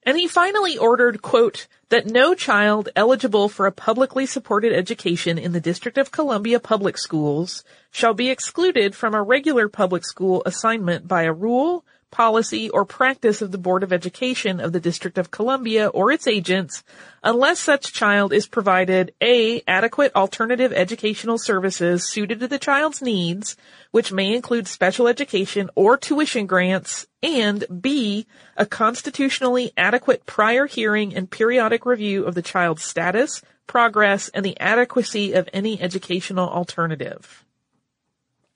And 0.03 0.17
he 0.17 0.29
finally 0.29 0.79
ordered, 0.79 1.21
quote, 1.21 1.69
that 1.91 2.07
no 2.07 2.35
child 2.35 2.89
eligible 2.97 3.51
for 3.51 3.67
a 3.67 3.73
publicly 3.73 4.25
supported 4.25 4.73
education 4.73 5.37
in 5.37 5.53
the 5.53 5.61
District 5.61 5.99
of 5.99 6.11
Columbia 6.11 6.59
public 6.59 6.97
schools 6.97 7.65
shall 7.91 8.15
be 8.15 8.31
excluded 8.31 8.95
from 8.95 9.15
a 9.15 9.23
regular 9.23 9.69
public 9.69 10.07
school 10.07 10.43
assignment 10.47 11.07
by 11.07 11.25
a 11.25 11.35
rule, 11.35 11.85
policy, 12.11 12.69
or 12.71 12.85
practice 12.85 13.43
of 13.43 13.53
the 13.53 13.59
Board 13.59 13.83
of 13.83 13.93
Education 13.93 14.61
of 14.61 14.73
the 14.73 14.81
District 14.81 15.19
of 15.19 15.31
Columbia 15.31 15.89
or 15.89 16.11
its 16.11 16.27
agents 16.27 16.83
unless 17.23 17.61
such 17.61 17.93
child 17.93 18.33
is 18.33 18.47
provided 18.47 19.13
A, 19.21 19.63
adequate 19.67 20.15
alternative 20.17 20.73
educational 20.73 21.39
services 21.39 22.09
suited 22.09 22.41
to 22.41 22.49
the 22.49 22.59
child's 22.59 23.03
needs, 23.03 23.57
which 23.91 24.13
may 24.13 24.35
include 24.35 24.67
special 24.67 25.07
education 25.07 25.71
or 25.75 25.97
tuition 25.97 26.47
grants, 26.47 27.07
and 27.23 27.65
B, 27.81 28.27
a 28.57 28.67
constitutionally 28.67 29.73
adequate 29.77 30.27
prior 30.27 30.67
hearing 30.67 31.15
and 31.15 31.31
periodic 31.31 31.85
review 31.85 32.25
of 32.25 32.35
the 32.35 32.43
child's 32.43 32.83
status, 32.83 33.43
progress, 33.67 34.29
and 34.31 34.45
the 34.45 34.59
adequacy 34.59 35.33
of 35.33 35.49
any 35.53 35.81
educational 35.81 36.49
alternative. 36.49 37.45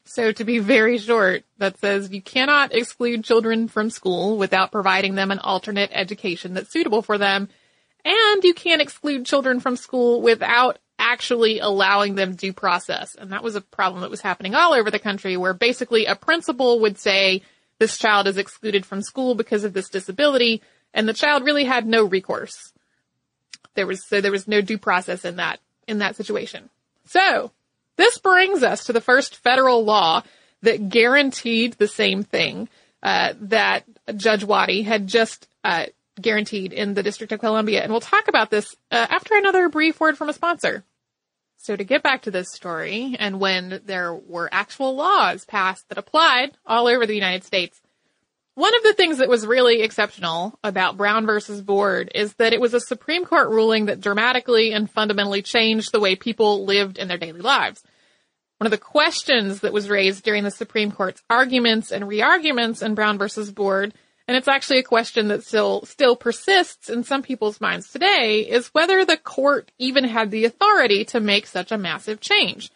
So 0.05 0.33
to 0.33 0.45
be 0.45 0.59
very 0.59 0.99
short, 0.99 1.45
that 1.59 1.79
says 1.79 2.11
you 2.11 2.21
cannot 2.21 2.75
exclude 2.75 3.25
children 3.25 3.69
from 3.69 3.91
school 3.91 4.37
without 4.37 4.71
providing 4.71 5.15
them 5.15 5.31
an 5.31 5.39
alternate 5.39 5.91
education 5.93 6.55
that's 6.55 6.73
suitable 6.73 7.03
for 7.03 7.17
them. 7.17 7.49
And 8.05 8.45
you 8.45 8.53
can't 8.53 8.83
exclude 8.83 9.25
children 9.25 9.61
from 9.61 9.77
school 9.77 10.21
without 10.21 10.79
actually 10.99 11.59
allowing 11.59 12.15
them 12.15 12.35
due 12.35 12.53
process. 12.53 13.15
And 13.15 13.33
that 13.33 13.43
was 13.43 13.57
a 13.57 13.61
problem 13.61 14.03
that 14.03 14.11
was 14.11 14.21
happening 14.21 14.55
all 14.55 14.75
over 14.75 14.91
the 14.91 14.99
country 14.99 15.37
where 15.37 15.55
basically 15.55 16.05
a 16.05 16.15
principal 16.15 16.81
would 16.81 16.99
say 16.99 17.43
this 17.79 17.99
child 17.99 18.27
is 18.27 18.39
excluded 18.39 18.85
from 18.87 19.03
school 19.03 19.35
because 19.35 19.65
of 19.65 19.73
this 19.73 19.89
disability 19.89 20.63
and 20.93 21.09
the 21.09 21.15
child 21.15 21.45
really 21.45 21.65
had 21.65 21.87
no 21.87 22.05
recourse. 22.05 22.73
There 23.75 23.87
was, 23.87 24.07
so 24.07 24.21
there 24.21 24.31
was 24.31 24.47
no 24.47 24.61
due 24.61 24.79
process 24.79 25.25
in 25.25 25.37
that, 25.37 25.59
in 25.89 25.99
that 25.99 26.15
situation. 26.15 26.71
So 27.07 27.51
this 27.97 28.19
brings 28.19 28.63
us 28.63 28.85
to 28.85 28.93
the 28.93 29.01
first 29.01 29.37
federal 29.37 29.85
law 29.85 30.23
that 30.63 30.89
guaranteed 30.89 31.75
the 31.75 31.89
same 31.89 32.23
thing 32.23 32.69
uh, 33.03 33.35
that 33.41 33.85
Judge 34.17 34.45
Waddy 34.45 34.83
had 34.83 35.07
just 35.07 35.49
uh, 35.63 35.87
guaranteed 36.21 36.73
in 36.73 36.95
the 36.95 37.03
District 37.03 37.33
of 37.33 37.41
Columbia, 37.41 37.83
and 37.83 37.93
we'll 37.93 38.01
talk 38.01 38.29
about 38.29 38.51
this 38.51 38.75
uh, 38.91 39.07
after 39.11 39.37
another 39.37 39.69
brief 39.69 40.01
word 40.01 40.17
from 40.17 40.29
a 40.29 40.33
sponsor. 40.33 40.85
So 41.57 41.77
to 41.77 41.85
get 41.85 42.03
back 42.03 42.23
to 42.23 42.31
this 42.31 42.53
story, 42.53 43.17
and 43.19 43.41
when 43.41 43.81
there 43.85 44.15
were 44.15 44.49
actual 44.53 44.95
laws 44.97 45.45
passed 45.45 45.89
that 45.89 45.99
applied 45.99 46.53
all 46.67 46.87
over 46.87 47.07
the 47.07 47.15
United 47.15 47.45
States, 47.45 47.81
one 48.55 48.75
of 48.77 48.83
the 48.85 48.95
things 48.95 49.19
that 49.19 49.29
was 49.29 49.47
really 49.47 49.83
exceptional 49.83 50.59
about 50.63 50.97
Brown 50.97 51.27
versus 51.27 51.61
Board 51.61 52.11
is 52.15 52.35
that 52.35 52.53
it 52.53 52.61
was 52.61 52.73
a 52.73 52.81
Supreme 52.81 53.25
Court 53.25 53.49
ruling 53.49 53.87
that 53.87 54.01
dramatically 54.01 54.73
and 54.73 54.91
fundamentally 54.91 55.43
changed 55.43 55.91
the 55.91 56.01
way 56.01 56.15
people 56.15 56.65
lived 56.65 56.97
in 56.97 57.09
their 57.09 57.19
daily 57.19 57.41
lives. 57.41 57.83
One 58.59 58.67
of 58.67 58.71
the 58.71 58.79
questions 58.79 59.61
that 59.61 59.73
was 59.73 59.89
raised 59.89 60.25
during 60.25 60.45
the 60.45 60.53
Supreme 60.53 60.93
Court's 60.93 61.23
arguments 61.29 61.91
and 61.91 62.07
re-arguments 62.07 62.81
in 62.81 62.95
Brown 62.95 63.19
versus 63.19 63.51
Board, 63.51 63.93
and 64.29 64.37
it's 64.37 64.49
actually 64.49 64.79
a 64.79 64.85
question 64.85 65.29
that 65.29 65.45
still, 65.45 65.85
still 65.85 66.15
persists 66.15 66.89
in 66.89 67.03
some 67.03 67.23
people's 67.23 67.61
minds 67.61 67.91
today, 67.91 68.41
is 68.41 68.69
whether 68.69 69.05
the 69.05 69.17
court 69.17 69.73
even 69.79 70.05
had 70.05 70.31
the 70.31 70.45
authority 70.45 71.05
to 71.07 71.19
make 71.19 71.47
such 71.47 71.73
a 71.73 71.79
massive 71.79 72.21
change. 72.21 72.71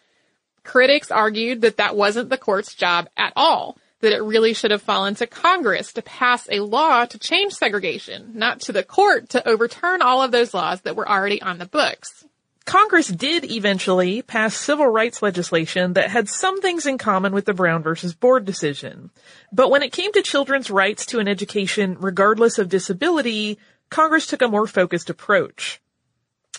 Critics 0.65 1.09
argued 1.09 1.61
that 1.61 1.77
that 1.77 1.95
wasn't 1.95 2.29
the 2.29 2.37
court's 2.37 2.75
job 2.75 3.09
at 3.15 3.31
all 3.37 3.77
that 4.01 4.13
it 4.13 4.23
really 4.23 4.53
should 4.53 4.71
have 4.71 4.81
fallen 4.81 5.15
to 5.15 5.27
Congress 5.27 5.93
to 5.93 6.01
pass 6.01 6.47
a 6.49 6.59
law 6.59 7.05
to 7.05 7.19
change 7.19 7.53
segregation, 7.53 8.31
not 8.35 8.61
to 8.61 8.71
the 8.71 8.83
court 8.83 9.29
to 9.29 9.47
overturn 9.47 10.01
all 10.01 10.21
of 10.21 10.31
those 10.31 10.53
laws 10.53 10.81
that 10.81 10.95
were 10.95 11.09
already 11.09 11.41
on 11.41 11.57
the 11.57 11.65
books. 11.65 12.25
Congress 12.65 13.07
did 13.07 13.49
eventually 13.49 14.21
pass 14.21 14.55
civil 14.55 14.85
rights 14.85 15.23
legislation 15.23 15.93
that 15.93 16.11
had 16.11 16.29
some 16.29 16.61
things 16.61 16.85
in 16.85 16.99
common 16.99 17.33
with 17.33 17.45
the 17.45 17.53
Brown 17.53 17.81
versus 17.81 18.13
Board 18.13 18.45
decision. 18.45 19.09
But 19.51 19.71
when 19.71 19.81
it 19.81 19.91
came 19.91 20.13
to 20.13 20.21
children's 20.21 20.69
rights 20.69 21.07
to 21.07 21.19
an 21.19 21.27
education 21.27 21.97
regardless 21.99 22.59
of 22.59 22.69
disability, 22.69 23.57
Congress 23.89 24.27
took 24.27 24.43
a 24.43 24.47
more 24.47 24.67
focused 24.67 25.09
approach. 25.09 25.81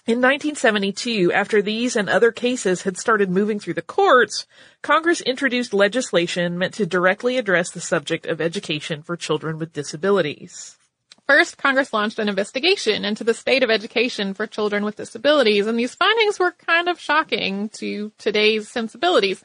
In 0.06 0.16
1972, 0.16 1.30
after 1.30 1.60
these 1.60 1.94
and 1.94 2.08
other 2.08 2.32
cases 2.32 2.82
had 2.82 2.96
started 2.96 3.30
moving 3.30 3.60
through 3.60 3.74
the 3.74 3.82
courts, 3.82 4.46
Congress 4.80 5.20
introduced 5.20 5.74
legislation 5.74 6.56
meant 6.56 6.74
to 6.74 6.86
directly 6.86 7.36
address 7.36 7.70
the 7.70 7.82
subject 7.82 8.24
of 8.24 8.40
education 8.40 9.02
for 9.02 9.16
children 9.16 9.58
with 9.58 9.74
disabilities. 9.74 10.78
First, 11.26 11.58
Congress 11.58 11.92
launched 11.92 12.18
an 12.18 12.30
investigation 12.30 13.04
into 13.04 13.24
the 13.24 13.34
state 13.34 13.62
of 13.62 13.70
education 13.70 14.32
for 14.32 14.46
children 14.46 14.84
with 14.84 14.96
disabilities, 14.96 15.66
and 15.66 15.78
these 15.78 15.94
findings 15.94 16.40
were 16.40 16.52
kind 16.52 16.88
of 16.88 16.98
shocking 16.98 17.68
to 17.74 18.10
today's 18.18 18.68
sensibilities. 18.68 19.44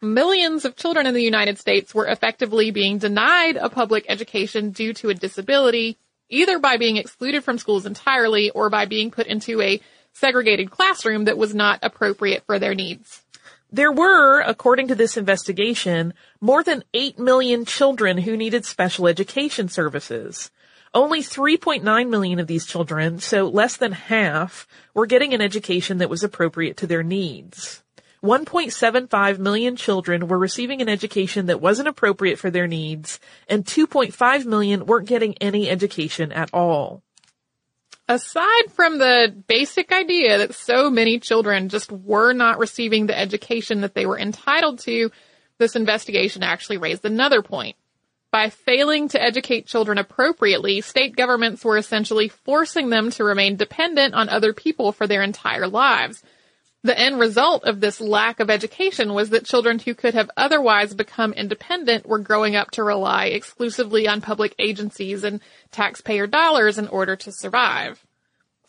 Millions 0.00 0.64
of 0.64 0.76
children 0.76 1.06
in 1.06 1.14
the 1.14 1.22
United 1.22 1.58
States 1.58 1.94
were 1.94 2.06
effectively 2.06 2.70
being 2.70 2.96
denied 2.98 3.56
a 3.56 3.68
public 3.68 4.06
education 4.08 4.70
due 4.70 4.94
to 4.94 5.10
a 5.10 5.14
disability, 5.14 5.98
either 6.30 6.58
by 6.58 6.78
being 6.78 6.96
excluded 6.96 7.44
from 7.44 7.58
schools 7.58 7.84
entirely 7.84 8.50
or 8.50 8.70
by 8.70 8.86
being 8.86 9.10
put 9.10 9.26
into 9.26 9.60
a 9.60 9.80
segregated 10.12 10.70
classroom 10.70 11.24
that 11.24 11.38
was 11.38 11.54
not 11.54 11.78
appropriate 11.82 12.42
for 12.46 12.58
their 12.58 12.74
needs. 12.74 13.22
There 13.72 13.92
were, 13.92 14.40
according 14.40 14.88
to 14.88 14.96
this 14.96 15.16
investigation, 15.16 16.12
more 16.40 16.64
than 16.64 16.82
8 16.92 17.18
million 17.20 17.64
children 17.64 18.18
who 18.18 18.36
needed 18.36 18.64
special 18.64 19.06
education 19.06 19.68
services. 19.68 20.50
Only 20.92 21.20
3.9 21.20 22.08
million 22.08 22.40
of 22.40 22.48
these 22.48 22.66
children, 22.66 23.20
so 23.20 23.46
less 23.46 23.76
than 23.76 23.92
half, 23.92 24.66
were 24.92 25.06
getting 25.06 25.34
an 25.34 25.40
education 25.40 25.98
that 25.98 26.10
was 26.10 26.24
appropriate 26.24 26.76
to 26.78 26.88
their 26.88 27.04
needs. 27.04 27.84
1.75 28.24 29.38
million 29.38 29.76
children 29.76 30.26
were 30.26 30.38
receiving 30.38 30.82
an 30.82 30.88
education 30.88 31.46
that 31.46 31.60
wasn't 31.60 31.88
appropriate 31.88 32.40
for 32.40 32.50
their 32.50 32.66
needs, 32.66 33.20
and 33.48 33.64
2.5 33.64 34.44
million 34.46 34.84
weren't 34.84 35.08
getting 35.08 35.38
any 35.38 35.70
education 35.70 36.32
at 36.32 36.50
all 36.52 37.04
aside 38.10 38.72
from 38.72 38.98
the 38.98 39.32
basic 39.46 39.92
idea 39.92 40.38
that 40.38 40.54
so 40.54 40.90
many 40.90 41.20
children 41.20 41.68
just 41.68 41.92
were 41.92 42.32
not 42.32 42.58
receiving 42.58 43.06
the 43.06 43.16
education 43.16 43.82
that 43.82 43.94
they 43.94 44.04
were 44.04 44.18
entitled 44.18 44.80
to, 44.80 45.12
this 45.58 45.76
investigation 45.76 46.42
actually 46.42 46.76
raised 46.76 47.04
another 47.04 47.40
point. 47.40 47.76
By 48.32 48.50
failing 48.50 49.08
to 49.10 49.22
educate 49.22 49.66
children 49.66 49.96
appropriately, 49.96 50.80
state 50.80 51.14
governments 51.14 51.64
were 51.64 51.76
essentially 51.76 52.28
forcing 52.28 52.90
them 52.90 53.10
to 53.12 53.24
remain 53.24 53.54
dependent 53.54 54.14
on 54.14 54.28
other 54.28 54.52
people 54.52 54.90
for 54.90 55.06
their 55.06 55.22
entire 55.22 55.68
lives. 55.68 56.20
The 56.82 56.98
end 56.98 57.18
result 57.18 57.64
of 57.64 57.80
this 57.80 58.00
lack 58.00 58.40
of 58.40 58.48
education 58.48 59.12
was 59.12 59.30
that 59.30 59.44
children 59.44 59.78
who 59.78 59.94
could 59.94 60.14
have 60.14 60.30
otherwise 60.36 60.94
become 60.94 61.34
independent 61.34 62.06
were 62.06 62.18
growing 62.18 62.56
up 62.56 62.70
to 62.72 62.82
rely 62.82 63.26
exclusively 63.26 64.08
on 64.08 64.22
public 64.22 64.54
agencies 64.58 65.22
and 65.22 65.40
taxpayer 65.70 66.26
dollars 66.26 66.78
in 66.78 66.88
order 66.88 67.16
to 67.16 67.32
survive. 67.32 68.04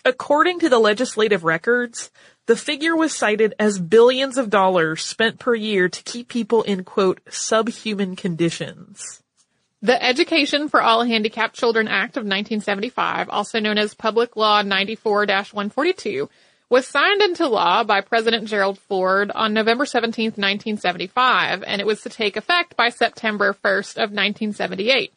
According 0.03 0.59
to 0.59 0.69
the 0.69 0.79
legislative 0.79 1.45
records, 1.45 2.11
the 2.47 2.55
figure 2.57 2.95
was 2.97 3.15
cited 3.15 3.53
as 3.59 3.79
billions 3.79 4.37
of 4.37 4.49
dollars 4.49 5.03
spent 5.03 5.39
per 5.39 5.55
year 5.55 5.87
to 5.87 6.03
keep 6.03 6.27
people 6.27 6.63
in 6.63 6.83
quote, 6.83 7.21
subhuman 7.29 8.17
conditions. 8.17 9.21
The 9.83 10.03
Education 10.03 10.67
for 10.67 10.81
All 10.81 11.03
Handicapped 11.03 11.55
Children 11.55 11.87
Act 11.87 12.17
of 12.17 12.23
1975, 12.23 13.29
also 13.29 13.59
known 13.59 13.77
as 13.77 13.93
Public 13.93 14.35
Law 14.35 14.61
94-142, 14.63 16.29
was 16.71 16.87
signed 16.87 17.21
into 17.21 17.49
law 17.49 17.83
by 17.83 17.99
President 17.99 18.47
Gerald 18.47 18.79
Ford 18.79 19.29
on 19.29 19.53
November 19.53 19.85
17, 19.85 20.27
1975, 20.27 21.65
and 21.67 21.81
it 21.81 21.85
was 21.85 22.01
to 22.03 22.09
take 22.09 22.37
effect 22.37 22.77
by 22.77 22.87
September 22.87 23.53
1st 23.53 23.95
of 23.95 24.13
1978. 24.13 25.13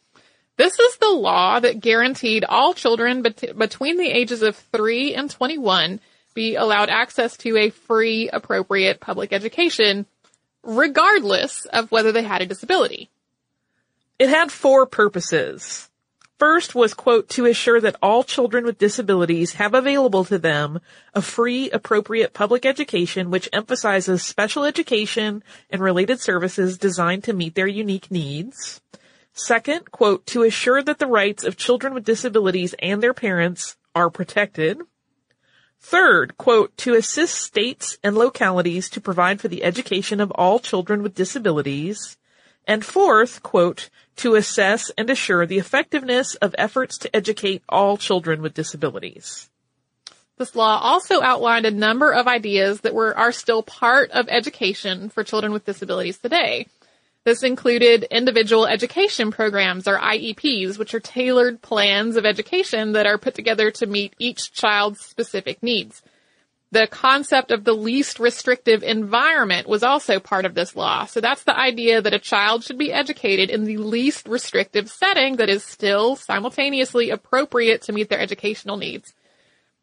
This 0.57 0.77
is 0.77 0.97
the 0.97 1.11
law 1.11 1.61
that 1.61 1.79
guaranteed 1.79 2.43
all 2.43 2.73
children 2.73 3.21
bet- 3.21 3.57
between 3.57 3.97
the 3.97 4.11
ages 4.11 4.41
of 4.41 4.57
3 4.73 5.15
and 5.15 5.31
21 5.31 6.01
be 6.33 6.55
allowed 6.55 6.89
access 6.89 7.37
to 7.37 7.55
a 7.55 7.69
free, 7.69 8.29
appropriate 8.29 8.99
public 8.99 9.31
education, 9.31 10.05
regardless 10.61 11.65
of 11.67 11.89
whether 11.89 12.11
they 12.11 12.23
had 12.23 12.41
a 12.41 12.45
disability. 12.45 13.09
It 14.19 14.27
had 14.27 14.51
four 14.51 14.85
purposes. 14.85 15.89
First 16.37 16.75
was, 16.75 16.93
quote, 16.93 17.29
to 17.29 17.45
assure 17.45 17.79
that 17.79 17.95
all 18.01 18.23
children 18.23 18.65
with 18.65 18.77
disabilities 18.77 19.53
have 19.53 19.73
available 19.73 20.25
to 20.25 20.37
them 20.37 20.81
a 21.13 21.21
free, 21.21 21.69
appropriate 21.71 22.33
public 22.33 22.65
education 22.65 23.31
which 23.31 23.47
emphasizes 23.53 24.21
special 24.21 24.65
education 24.65 25.43
and 25.69 25.81
related 25.81 26.19
services 26.19 26.77
designed 26.77 27.23
to 27.23 27.33
meet 27.33 27.55
their 27.55 27.67
unique 27.67 28.11
needs. 28.11 28.81
Second, 29.31 29.91
quote, 29.91 30.25
to 30.27 30.43
assure 30.43 30.83
that 30.83 30.99
the 30.99 31.07
rights 31.07 31.45
of 31.45 31.55
children 31.55 31.93
with 31.93 32.03
disabilities 32.03 32.75
and 32.79 33.01
their 33.01 33.13
parents 33.13 33.77
are 33.93 34.09
protected. 34.09 34.81
Third, 35.79 36.37
quote, 36.37 36.75
to 36.77 36.95
assist 36.95 37.35
states 37.35 37.97
and 38.03 38.17
localities 38.17 38.89
to 38.89 38.99
provide 38.99 39.39
for 39.39 39.47
the 39.47 39.63
education 39.63 40.19
of 40.19 40.31
all 40.31 40.59
children 40.59 41.01
with 41.01 41.15
disabilities. 41.15 42.17
And 42.67 42.83
fourth, 42.83 43.43
quote, 43.43 43.89
to 44.17 44.35
assess 44.35 44.91
and 44.97 45.09
assure 45.09 45.45
the 45.45 45.59
effectiveness 45.59 46.35
of 46.35 46.55
efforts 46.57 46.97
to 46.99 47.15
educate 47.15 47.63
all 47.69 47.97
children 47.97 48.41
with 48.41 48.53
disabilities. 48.53 49.49
This 50.37 50.55
law 50.55 50.79
also 50.81 51.21
outlined 51.21 51.65
a 51.65 51.71
number 51.71 52.11
of 52.11 52.27
ideas 52.27 52.81
that 52.81 52.93
were, 52.93 53.17
are 53.17 53.31
still 53.31 53.63
part 53.63 54.11
of 54.11 54.27
education 54.29 55.09
for 55.09 55.23
children 55.23 55.53
with 55.53 55.65
disabilities 55.65 56.17
today. 56.17 56.67
This 57.23 57.41
included 57.41 58.03
individual 58.11 58.67
education 58.67 59.31
programs 59.31 59.87
or 59.87 59.97
IEPs, 59.97 60.77
which 60.77 60.93
are 60.93 60.99
tailored 60.99 61.61
plans 61.61 62.17
of 62.17 62.25
education 62.25 62.91
that 62.91 63.07
are 63.07 63.17
put 63.17 63.33
together 63.33 63.71
to 63.71 63.87
meet 63.87 64.13
each 64.19 64.51
child's 64.51 64.99
specific 64.99 65.63
needs. 65.63 66.03
The 66.75 66.87
concept 66.87 67.51
of 67.51 67.63
the 67.63 67.71
least 67.71 68.19
restrictive 68.19 68.83
environment 68.83 69.65
was 69.65 69.81
also 69.81 70.19
part 70.19 70.43
of 70.43 70.55
this 70.55 70.75
law. 70.75 71.05
So 71.05 71.21
that's 71.21 71.45
the 71.45 71.57
idea 71.57 72.01
that 72.01 72.13
a 72.13 72.19
child 72.19 72.65
should 72.65 72.77
be 72.77 72.91
educated 72.91 73.49
in 73.49 73.63
the 73.63 73.77
least 73.77 74.27
restrictive 74.27 74.89
setting 74.89 75.37
that 75.37 75.49
is 75.49 75.63
still 75.63 76.17
simultaneously 76.17 77.11
appropriate 77.11 77.83
to 77.83 77.93
meet 77.93 78.09
their 78.09 78.19
educational 78.19 78.75
needs. 78.75 79.13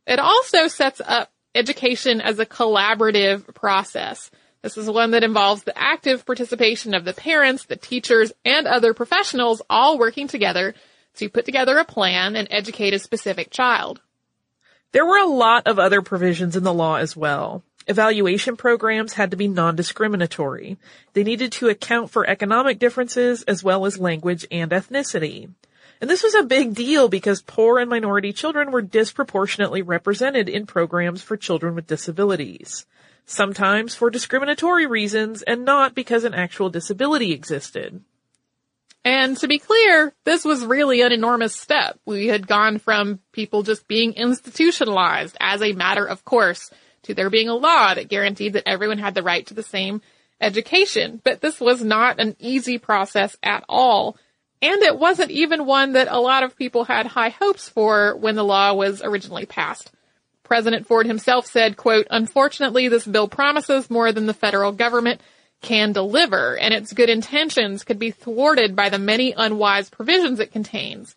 It 0.07 0.19
also 0.19 0.69
sets 0.69 1.01
up 1.03 1.31
education 1.55 2.21
as 2.21 2.39
a 2.39 2.45
collaborative 2.45 3.55
process. 3.55 4.31
This 4.61 4.77
is 4.77 4.91
one 4.91 5.13
that 5.13 5.25
involves 5.25 5.63
the 5.63 5.79
active 5.79 6.27
participation 6.27 6.93
of 6.93 7.07
the 7.07 7.15
parents, 7.15 7.65
the 7.65 7.77
teachers, 7.77 8.35
and 8.45 8.67
other 8.67 8.93
professionals 8.93 9.63
all 9.71 9.99
working 9.99 10.29
together 10.29 10.75
to 11.15 11.31
put 11.31 11.47
together 11.47 11.79
a 11.79 11.87
plan 11.87 12.37
and 12.37 12.49
educate 12.51 12.93
a 12.93 12.99
specific 12.99 13.51
child. 13.51 14.03
There 14.93 15.07
were 15.07 15.19
a 15.19 15.27
lot 15.27 15.67
of 15.67 15.79
other 15.79 16.03
provisions 16.03 16.55
in 16.55 16.65
the 16.65 16.73
law 16.73 16.97
as 16.97 17.17
well. 17.17 17.65
Evaluation 17.87 18.59
programs 18.59 19.15
had 19.15 19.31
to 19.31 19.39
be 19.39 19.49
non-discriminatory. 19.49 20.77
They 21.15 21.25
needed 21.25 21.51
to 21.53 21.69
account 21.69 22.11
for 22.11 22.29
economic 22.29 22.79
differences 22.79 23.43
as 23.45 23.65
well 23.65 23.87
as 23.87 23.99
language 23.99 24.47
and 24.51 24.71
ethnicity. 24.71 25.51
And 26.01 26.11
this 26.11 26.23
was 26.23 26.35
a 26.35 26.43
big 26.43 26.75
deal 26.75 27.09
because 27.09 27.41
poor 27.41 27.79
and 27.79 27.89
minority 27.89 28.35
children 28.35 28.71
were 28.71 28.83
disproportionately 28.83 29.81
represented 29.81 30.49
in 30.49 30.67
programs 30.67 31.23
for 31.23 31.37
children 31.37 31.75
with 31.75 31.87
disabilities. 31.87 32.85
Sometimes 33.25 33.95
for 33.95 34.11
discriminatory 34.11 34.87
reasons 34.87 35.43
and 35.43 35.65
not 35.65 35.95
because 35.95 36.25
an 36.25 36.35
actual 36.35 36.69
disability 36.69 37.33
existed. 37.33 38.03
And 39.05 39.37
to 39.39 39.49
be 39.49 39.59
clear, 39.59 40.15
this 40.25 40.45
was 40.45 40.65
really 40.65 41.03
an 41.03 41.13
enormous 41.13 41.55
step. 41.55 41.99
We 42.07 42.29
had 42.29 42.47
gone 42.47 42.79
from 42.79 43.19
people 43.33 43.63
just 43.63 43.89
being 43.89 44.13
institutionalized 44.13 45.37
as 45.41 45.61
a 45.61 45.73
matter 45.73 46.07
of 46.07 46.25
course 46.25 46.71
to 47.03 47.15
there 47.15 47.31
being 47.31 47.49
a 47.49 47.55
law 47.55 47.95
that 47.95 48.09
guaranteed 48.09 48.53
that 48.53 48.69
everyone 48.69 48.99
had 48.99 49.15
the 49.15 49.25
right 49.25 49.45
to 49.47 49.55
the 49.55 49.63
same 49.63 50.03
education. 50.41 51.21
But 51.25 51.41
this 51.41 51.61
was 51.61 51.83
not 51.83 52.21
an 52.21 52.37
easy 52.39 52.79
process 52.79 53.37
at 53.43 53.65
all. 53.69 54.17
And 54.61 54.81
it 54.83 54.97
wasn't 54.97 55.33
even 55.33 55.67
one 55.67 55.95
that 55.95 56.07
a 56.09 56.21
lot 56.21 56.45
of 56.45 56.57
people 56.57 56.85
had 56.85 57.07
high 57.07 57.31
hopes 57.31 57.69
for 57.69 58.17
when 58.17 58.37
the 58.37 58.45
law 58.45 58.73
was 58.75 59.03
originally 59.03 59.47
passed. 59.47 59.91
President 60.45 60.87
Ford 60.87 61.07
himself 61.07 61.47
said, 61.47 61.77
quote, 61.77 62.07
unfortunately, 62.11 62.87
this 62.87 63.07
bill 63.07 63.27
promises 63.27 63.91
more 63.91 64.13
than 64.13 64.27
the 64.27 64.35
federal 64.35 64.71
government 64.71 65.21
can 65.63 65.93
deliver, 65.93 66.59
and 66.59 66.75
its 66.75 66.93
good 66.93 67.09
intentions 67.09 67.85
could 67.85 67.99
be 67.99 68.11
thwarted 68.11 68.77
by 68.77 68.89
the 68.89 68.99
many 68.99 69.33
unwise 69.33 69.89
provisions 69.89 70.41
it 70.41 70.53
contains. 70.53 71.17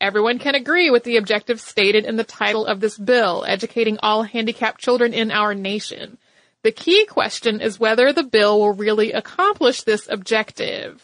Everyone 0.00 0.38
can 0.38 0.54
agree 0.54 0.90
with 0.90 1.04
the 1.04 1.16
objective 1.16 1.60
stated 1.60 2.04
in 2.04 2.16
the 2.16 2.24
title 2.24 2.66
of 2.66 2.80
this 2.80 2.98
bill, 2.98 3.44
educating 3.48 3.98
all 4.02 4.22
handicapped 4.24 4.80
children 4.80 5.14
in 5.14 5.30
our 5.30 5.54
nation. 5.54 6.18
The 6.62 6.72
key 6.72 7.06
question 7.06 7.60
is 7.60 7.80
whether 7.80 8.12
the 8.12 8.22
bill 8.22 8.60
will 8.60 8.74
really 8.74 9.12
accomplish 9.12 9.82
this 9.82 10.06
objective. 10.10 11.02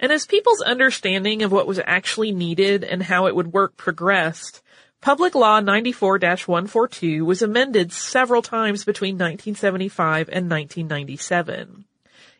And 0.00 0.10
as 0.10 0.26
people's 0.26 0.62
understanding 0.62 1.42
of 1.42 1.52
what 1.52 1.66
was 1.66 1.80
actually 1.84 2.32
needed 2.32 2.82
and 2.82 3.02
how 3.02 3.26
it 3.26 3.36
would 3.36 3.52
work 3.52 3.76
progressed, 3.76 4.60
Public 5.06 5.36
Law 5.36 5.60
94-142 5.60 7.24
was 7.24 7.40
amended 7.40 7.92
several 7.92 8.42
times 8.42 8.84
between 8.84 9.14
1975 9.14 10.28
and 10.32 10.50
1997. 10.50 11.84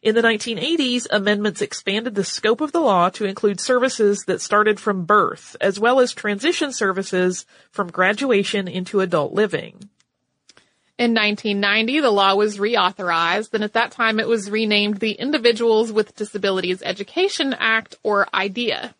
In 0.03 0.15
the 0.17 0.21
1980s, 0.21 1.07
amendments 1.09 1.63
expanded 1.63 2.17
the 2.17 2.25
scope 2.25 2.61
of 2.61 2.73
the 2.73 2.81
law 2.81 3.09
to 3.11 3.25
include 3.25 3.61
services 3.61 4.25
that 4.27 4.41
started 4.41 4.81
from 4.81 5.05
birth, 5.05 5.55
as 5.61 5.79
well 5.79 6.01
as 6.01 6.13
transition 6.13 6.73
services 6.73 7.47
from 7.71 7.93
graduation 7.93 8.67
into 8.67 8.99
adult 8.99 9.33
living. 9.33 9.89
In 10.99 11.15
1990, 11.15 12.01
the 12.01 12.11
law 12.11 12.35
was 12.35 12.59
reauthorized, 12.59 13.55
and 13.55 13.63
at 13.63 13.75
that 13.75 13.93
time 13.93 14.19
it 14.19 14.27
was 14.27 14.51
renamed 14.51 14.99
the 14.99 15.13
Individuals 15.13 15.93
with 15.93 16.17
Disabilities 16.17 16.83
Education 16.85 17.55
Act, 17.57 17.95
or 18.03 18.27
IDEA. 18.35 18.97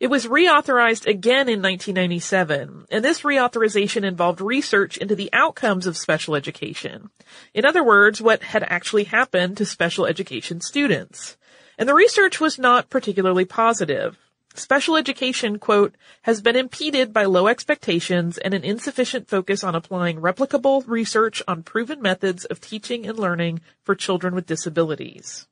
It 0.00 0.08
was 0.08 0.24
reauthorized 0.24 1.06
again 1.06 1.46
in 1.46 1.60
1997, 1.60 2.86
and 2.90 3.04
this 3.04 3.20
reauthorization 3.20 4.02
involved 4.02 4.40
research 4.40 4.96
into 4.96 5.14
the 5.14 5.28
outcomes 5.34 5.86
of 5.86 5.94
special 5.94 6.34
education. 6.34 7.10
In 7.52 7.66
other 7.66 7.84
words, 7.84 8.18
what 8.18 8.42
had 8.42 8.62
actually 8.62 9.04
happened 9.04 9.58
to 9.58 9.66
special 9.66 10.06
education 10.06 10.62
students. 10.62 11.36
And 11.76 11.86
the 11.86 11.94
research 11.94 12.40
was 12.40 12.58
not 12.58 12.88
particularly 12.88 13.44
positive. 13.44 14.16
Special 14.54 14.96
education, 14.96 15.58
quote, 15.58 15.94
has 16.22 16.40
been 16.40 16.56
impeded 16.56 17.12
by 17.12 17.26
low 17.26 17.46
expectations 17.46 18.38
and 18.38 18.54
an 18.54 18.64
insufficient 18.64 19.28
focus 19.28 19.62
on 19.62 19.74
applying 19.74 20.22
replicable 20.22 20.82
research 20.86 21.42
on 21.46 21.62
proven 21.62 22.00
methods 22.00 22.46
of 22.46 22.58
teaching 22.58 23.06
and 23.06 23.18
learning 23.18 23.60
for 23.84 23.94
children 23.94 24.34
with 24.34 24.46
disabilities. 24.46 25.46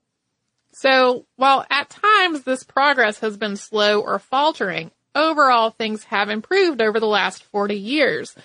So 0.80 1.26
while 1.34 1.66
at 1.70 1.90
times 1.90 2.42
this 2.42 2.62
progress 2.62 3.18
has 3.18 3.36
been 3.36 3.56
slow 3.56 4.00
or 4.00 4.20
faltering, 4.20 4.92
overall 5.12 5.70
things 5.70 6.04
have 6.04 6.28
improved 6.28 6.80
over 6.80 7.00
the 7.00 7.06
last 7.06 7.42
40 7.42 7.74
years. 7.74 8.36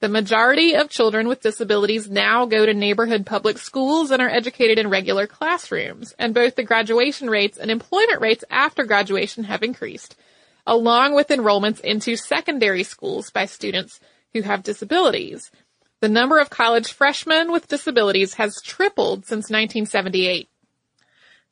The 0.00 0.08
majority 0.08 0.74
of 0.74 0.90
children 0.90 1.28
with 1.28 1.42
disabilities 1.42 2.10
now 2.10 2.44
go 2.44 2.66
to 2.66 2.74
neighborhood 2.74 3.24
public 3.24 3.58
schools 3.58 4.10
and 4.10 4.20
are 4.20 4.28
educated 4.28 4.80
in 4.80 4.90
regular 4.90 5.28
classrooms, 5.28 6.12
and 6.18 6.34
both 6.34 6.56
the 6.56 6.64
graduation 6.64 7.30
rates 7.30 7.56
and 7.56 7.70
employment 7.70 8.20
rates 8.20 8.42
after 8.50 8.82
graduation 8.82 9.44
have 9.44 9.62
increased, 9.62 10.16
along 10.66 11.14
with 11.14 11.28
enrollments 11.28 11.78
into 11.78 12.16
secondary 12.16 12.82
schools 12.82 13.30
by 13.30 13.46
students 13.46 14.00
who 14.34 14.42
have 14.42 14.64
disabilities. 14.64 15.52
The 16.00 16.08
number 16.08 16.40
of 16.40 16.50
college 16.50 16.92
freshmen 16.92 17.52
with 17.52 17.68
disabilities 17.68 18.34
has 18.34 18.60
tripled 18.60 19.24
since 19.24 19.50
1978. 19.50 20.48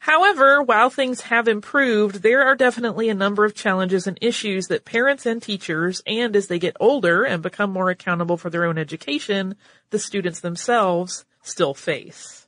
However, 0.05 0.63
while 0.63 0.91
things 0.91 1.23
have 1.23 1.49
improved, 1.49 2.17
there 2.17 2.43
are 2.43 2.55
definitely 2.55 3.09
a 3.09 3.15
number 3.15 3.47
of 3.47 3.55
challenges 3.55 4.07
and 4.07 4.19
issues 4.21 4.67
that 4.67 4.85
parents 4.85 5.25
and 5.25 5.43
teachers, 5.43 6.03
and 6.07 6.37
as 6.37 6.47
they 6.47 6.59
get 6.59 6.77
older 6.79 7.25
and 7.25 7.43
become 7.43 7.71
more 7.71 7.89
accountable 7.89 8.37
for 8.37 8.51
their 8.51 8.67
own 8.67 8.77
education, 8.77 9.55
the 9.89 9.99
students 9.99 10.41
themselves 10.41 11.25
still 11.43 11.73
face. 11.73 12.47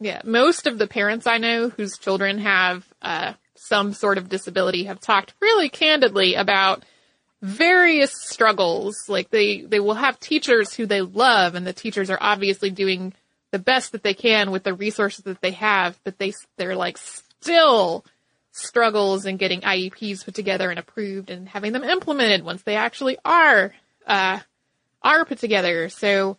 Yeah, 0.00 0.22
most 0.24 0.66
of 0.66 0.78
the 0.78 0.86
parents 0.86 1.26
I 1.26 1.36
know 1.36 1.68
whose 1.68 1.98
children 1.98 2.38
have 2.38 2.86
uh, 3.02 3.34
some 3.56 3.92
sort 3.92 4.16
of 4.16 4.30
disability 4.30 4.84
have 4.84 4.98
talked 4.98 5.34
really 5.42 5.68
candidly 5.68 6.34
about 6.34 6.82
various 7.42 8.12
struggles. 8.22 8.96
Like 9.06 9.28
they 9.28 9.60
they 9.60 9.80
will 9.80 9.96
have 9.96 10.18
teachers 10.18 10.72
who 10.72 10.86
they 10.86 11.02
love, 11.02 11.56
and 11.56 11.66
the 11.66 11.74
teachers 11.74 12.08
are 12.08 12.18
obviously 12.18 12.70
doing 12.70 13.12
the 13.56 13.62
best 13.62 13.92
that 13.92 14.02
they 14.02 14.12
can 14.12 14.50
with 14.50 14.64
the 14.64 14.74
resources 14.74 15.24
that 15.24 15.40
they 15.40 15.52
have, 15.52 15.98
but 16.04 16.18
they 16.18 16.34
they're 16.58 16.76
like 16.76 16.98
still 16.98 18.04
struggles 18.52 19.24
in 19.24 19.38
getting 19.38 19.62
IEPs 19.62 20.26
put 20.26 20.34
together 20.34 20.68
and 20.68 20.78
approved 20.78 21.30
and 21.30 21.48
having 21.48 21.72
them 21.72 21.82
implemented 21.82 22.44
once 22.44 22.62
they 22.62 22.76
actually 22.76 23.16
are 23.24 23.72
uh, 24.06 24.40
are 25.00 25.24
put 25.24 25.38
together. 25.38 25.88
So 25.88 26.36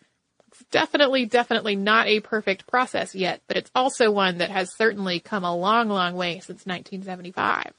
it's 0.50 0.64
definitely 0.70 1.26
definitely 1.26 1.76
not 1.76 2.06
a 2.06 2.20
perfect 2.20 2.68
process 2.68 3.16
yet, 3.16 3.42
but 3.48 3.58
it's 3.58 3.72
also 3.74 4.12
one 4.12 4.38
that 4.38 4.52
has 4.52 4.76
certainly 4.76 5.20
come 5.20 5.44
a 5.44 5.56
long 5.56 5.90
long 5.90 6.14
way 6.14 6.34
since 6.34 6.68
1975. 6.68 7.74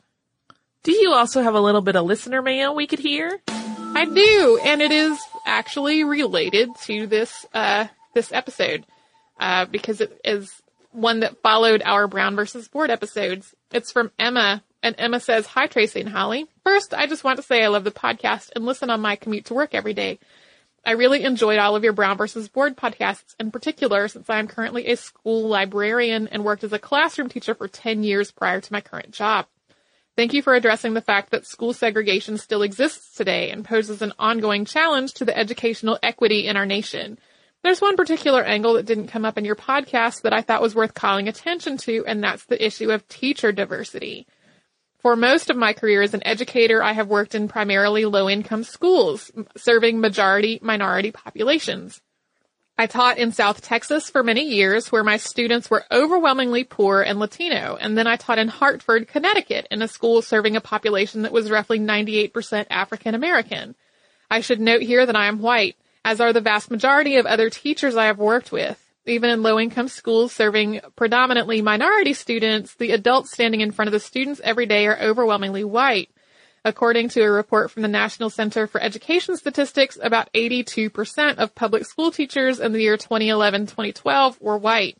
Do 0.82 0.92
you 0.92 1.12
also 1.12 1.42
have 1.42 1.54
a 1.54 1.60
little 1.60 1.80
bit 1.80 1.94
of 1.94 2.06
listener 2.06 2.42
mail 2.42 2.74
we 2.74 2.88
could 2.88 2.98
hear? 2.98 3.40
I 3.46 4.04
do, 4.04 4.60
and 4.64 4.82
it 4.82 4.90
is 4.90 5.16
actually 5.46 6.02
related 6.02 6.70
to 6.86 7.06
this 7.06 7.46
uh, 7.54 7.86
this 8.14 8.32
episode 8.32 8.84
uh, 9.38 9.66
because 9.66 10.00
it 10.00 10.20
is 10.24 10.62
one 10.92 11.20
that 11.20 11.42
followed 11.42 11.82
our 11.84 12.08
Brown 12.08 12.36
versus 12.36 12.68
Board 12.68 12.90
episodes. 12.90 13.54
It's 13.70 13.92
from 13.92 14.10
Emma, 14.18 14.62
and 14.82 14.94
Emma 14.98 15.20
says, 15.20 15.46
Hi, 15.46 15.66
Tracy 15.66 16.00
and 16.00 16.08
Holly. 16.08 16.46
First, 16.64 16.94
I 16.94 17.06
just 17.06 17.24
want 17.24 17.36
to 17.38 17.42
say 17.42 17.62
I 17.62 17.68
love 17.68 17.84
the 17.84 17.90
podcast 17.90 18.50
and 18.54 18.64
listen 18.64 18.90
on 18.90 19.00
my 19.00 19.16
commute 19.16 19.46
to 19.46 19.54
work 19.54 19.74
every 19.74 19.94
day. 19.94 20.18
I 20.84 20.92
really 20.92 21.24
enjoyed 21.24 21.58
all 21.58 21.76
of 21.76 21.84
your 21.84 21.92
Brown 21.92 22.16
versus 22.16 22.48
Board 22.48 22.76
podcasts 22.76 23.34
in 23.38 23.50
particular 23.50 24.08
since 24.08 24.30
I 24.30 24.38
am 24.38 24.48
currently 24.48 24.86
a 24.86 24.96
school 24.96 25.48
librarian 25.48 26.28
and 26.28 26.44
worked 26.44 26.64
as 26.64 26.72
a 26.72 26.78
classroom 26.78 27.28
teacher 27.28 27.54
for 27.54 27.68
10 27.68 28.04
years 28.04 28.30
prior 28.30 28.60
to 28.60 28.72
my 28.72 28.80
current 28.80 29.10
job. 29.10 29.46
Thank 30.16 30.32
you 30.32 30.42
for 30.42 30.54
addressing 30.54 30.94
the 30.94 31.00
fact 31.00 31.30
that 31.30 31.46
school 31.46 31.72
segregation 31.72 32.38
still 32.38 32.62
exists 32.62 33.14
today 33.14 33.50
and 33.50 33.64
poses 33.64 34.02
an 34.02 34.12
ongoing 34.18 34.64
challenge 34.64 35.14
to 35.14 35.24
the 35.24 35.36
educational 35.36 35.98
equity 36.02 36.46
in 36.46 36.56
our 36.56 36.66
nation. 36.66 37.18
There's 37.62 37.80
one 37.80 37.96
particular 37.96 38.42
angle 38.42 38.74
that 38.74 38.86
didn't 38.86 39.08
come 39.08 39.24
up 39.24 39.36
in 39.36 39.44
your 39.44 39.56
podcast 39.56 40.22
that 40.22 40.32
I 40.32 40.42
thought 40.42 40.62
was 40.62 40.74
worth 40.74 40.94
calling 40.94 41.28
attention 41.28 41.76
to, 41.78 42.04
and 42.06 42.22
that's 42.22 42.44
the 42.44 42.64
issue 42.64 42.90
of 42.90 43.06
teacher 43.08 43.50
diversity. 43.50 44.26
For 45.00 45.16
most 45.16 45.50
of 45.50 45.56
my 45.56 45.72
career 45.72 46.02
as 46.02 46.14
an 46.14 46.26
educator, 46.26 46.82
I 46.82 46.92
have 46.92 47.08
worked 47.08 47.34
in 47.34 47.48
primarily 47.48 48.04
low 48.04 48.28
income 48.28 48.64
schools, 48.64 49.30
serving 49.56 50.00
majority 50.00 50.58
minority 50.62 51.10
populations. 51.10 52.00
I 52.80 52.86
taught 52.86 53.18
in 53.18 53.32
South 53.32 53.60
Texas 53.60 54.08
for 54.08 54.22
many 54.22 54.42
years 54.42 54.92
where 54.92 55.02
my 55.02 55.16
students 55.16 55.68
were 55.68 55.84
overwhelmingly 55.90 56.62
poor 56.62 57.02
and 57.02 57.18
Latino, 57.18 57.76
and 57.80 57.98
then 57.98 58.06
I 58.06 58.14
taught 58.14 58.38
in 58.38 58.46
Hartford, 58.46 59.08
Connecticut 59.08 59.66
in 59.72 59.82
a 59.82 59.88
school 59.88 60.22
serving 60.22 60.54
a 60.54 60.60
population 60.60 61.22
that 61.22 61.32
was 61.32 61.50
roughly 61.50 61.80
98% 61.80 62.66
African 62.70 63.16
American. 63.16 63.74
I 64.30 64.42
should 64.42 64.60
note 64.60 64.82
here 64.82 65.04
that 65.04 65.16
I 65.16 65.26
am 65.26 65.40
white 65.40 65.76
as 66.04 66.20
are 66.20 66.32
the 66.32 66.40
vast 66.40 66.70
majority 66.70 67.16
of 67.16 67.26
other 67.26 67.50
teachers 67.50 67.96
I 67.96 68.06
have 68.06 68.18
worked 68.18 68.52
with. 68.52 68.82
Even 69.06 69.30
in 69.30 69.42
low 69.42 69.58
income 69.58 69.88
schools 69.88 70.32
serving 70.32 70.80
predominantly 70.94 71.62
minority 71.62 72.12
students, 72.12 72.74
the 72.74 72.90
adults 72.90 73.32
standing 73.32 73.62
in 73.62 73.72
front 73.72 73.88
of 73.88 73.92
the 73.92 74.00
students 74.00 74.40
every 74.44 74.66
day 74.66 74.86
are 74.86 75.00
overwhelmingly 75.00 75.64
white. 75.64 76.10
According 76.64 77.08
to 77.10 77.22
a 77.22 77.30
report 77.30 77.70
from 77.70 77.82
the 77.82 77.88
National 77.88 78.28
Center 78.28 78.66
for 78.66 78.82
Education 78.82 79.36
Statistics, 79.36 79.98
about 80.02 80.30
82% 80.34 81.36
of 81.36 81.54
public 81.54 81.86
school 81.86 82.10
teachers 82.10 82.60
in 82.60 82.72
the 82.72 82.82
year 82.82 82.98
2011-2012 82.98 84.40
were 84.40 84.58
white. 84.58 84.98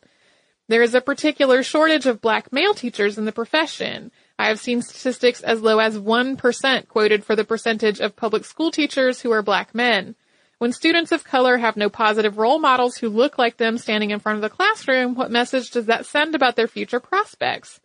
There 0.69 0.81
is 0.81 0.95
a 0.95 1.01
particular 1.01 1.61
shortage 1.61 2.05
of 2.05 2.21
black 2.21 2.53
male 2.53 2.73
teachers 2.73 3.17
in 3.17 3.25
the 3.25 3.31
profession. 3.31 4.11
I 4.37 4.47
have 4.47 4.59
seen 4.59 4.81
statistics 4.81 5.41
as 5.41 5.61
low 5.61 5.79
as 5.79 5.97
1% 5.97 6.87
quoted 6.87 7.25
for 7.25 7.35
the 7.35 7.43
percentage 7.43 7.99
of 7.99 8.15
public 8.15 8.45
school 8.45 8.71
teachers 8.71 9.21
who 9.21 9.31
are 9.31 9.41
black 9.41 9.75
men. 9.75 10.15
When 10.59 10.73
students 10.73 11.13
of 11.13 11.23
color 11.23 11.57
have 11.57 11.77
no 11.77 11.89
positive 11.89 12.37
role 12.37 12.59
models 12.59 12.97
who 12.97 13.07
look 13.07 13.37
like 13.37 13.55
them 13.55 13.77
standing 13.77 14.11
in 14.11 14.19
front 14.19 14.35
of 14.35 14.41
the 14.41 14.49
classroom, 14.49 15.15
what 15.15 15.31
message 15.31 15.71
does 15.71 15.85
that 15.85 16.05
send 16.05 16.35
about 16.35 16.57
their 16.57 16.67
future 16.67 16.99
prospects? 16.99 17.79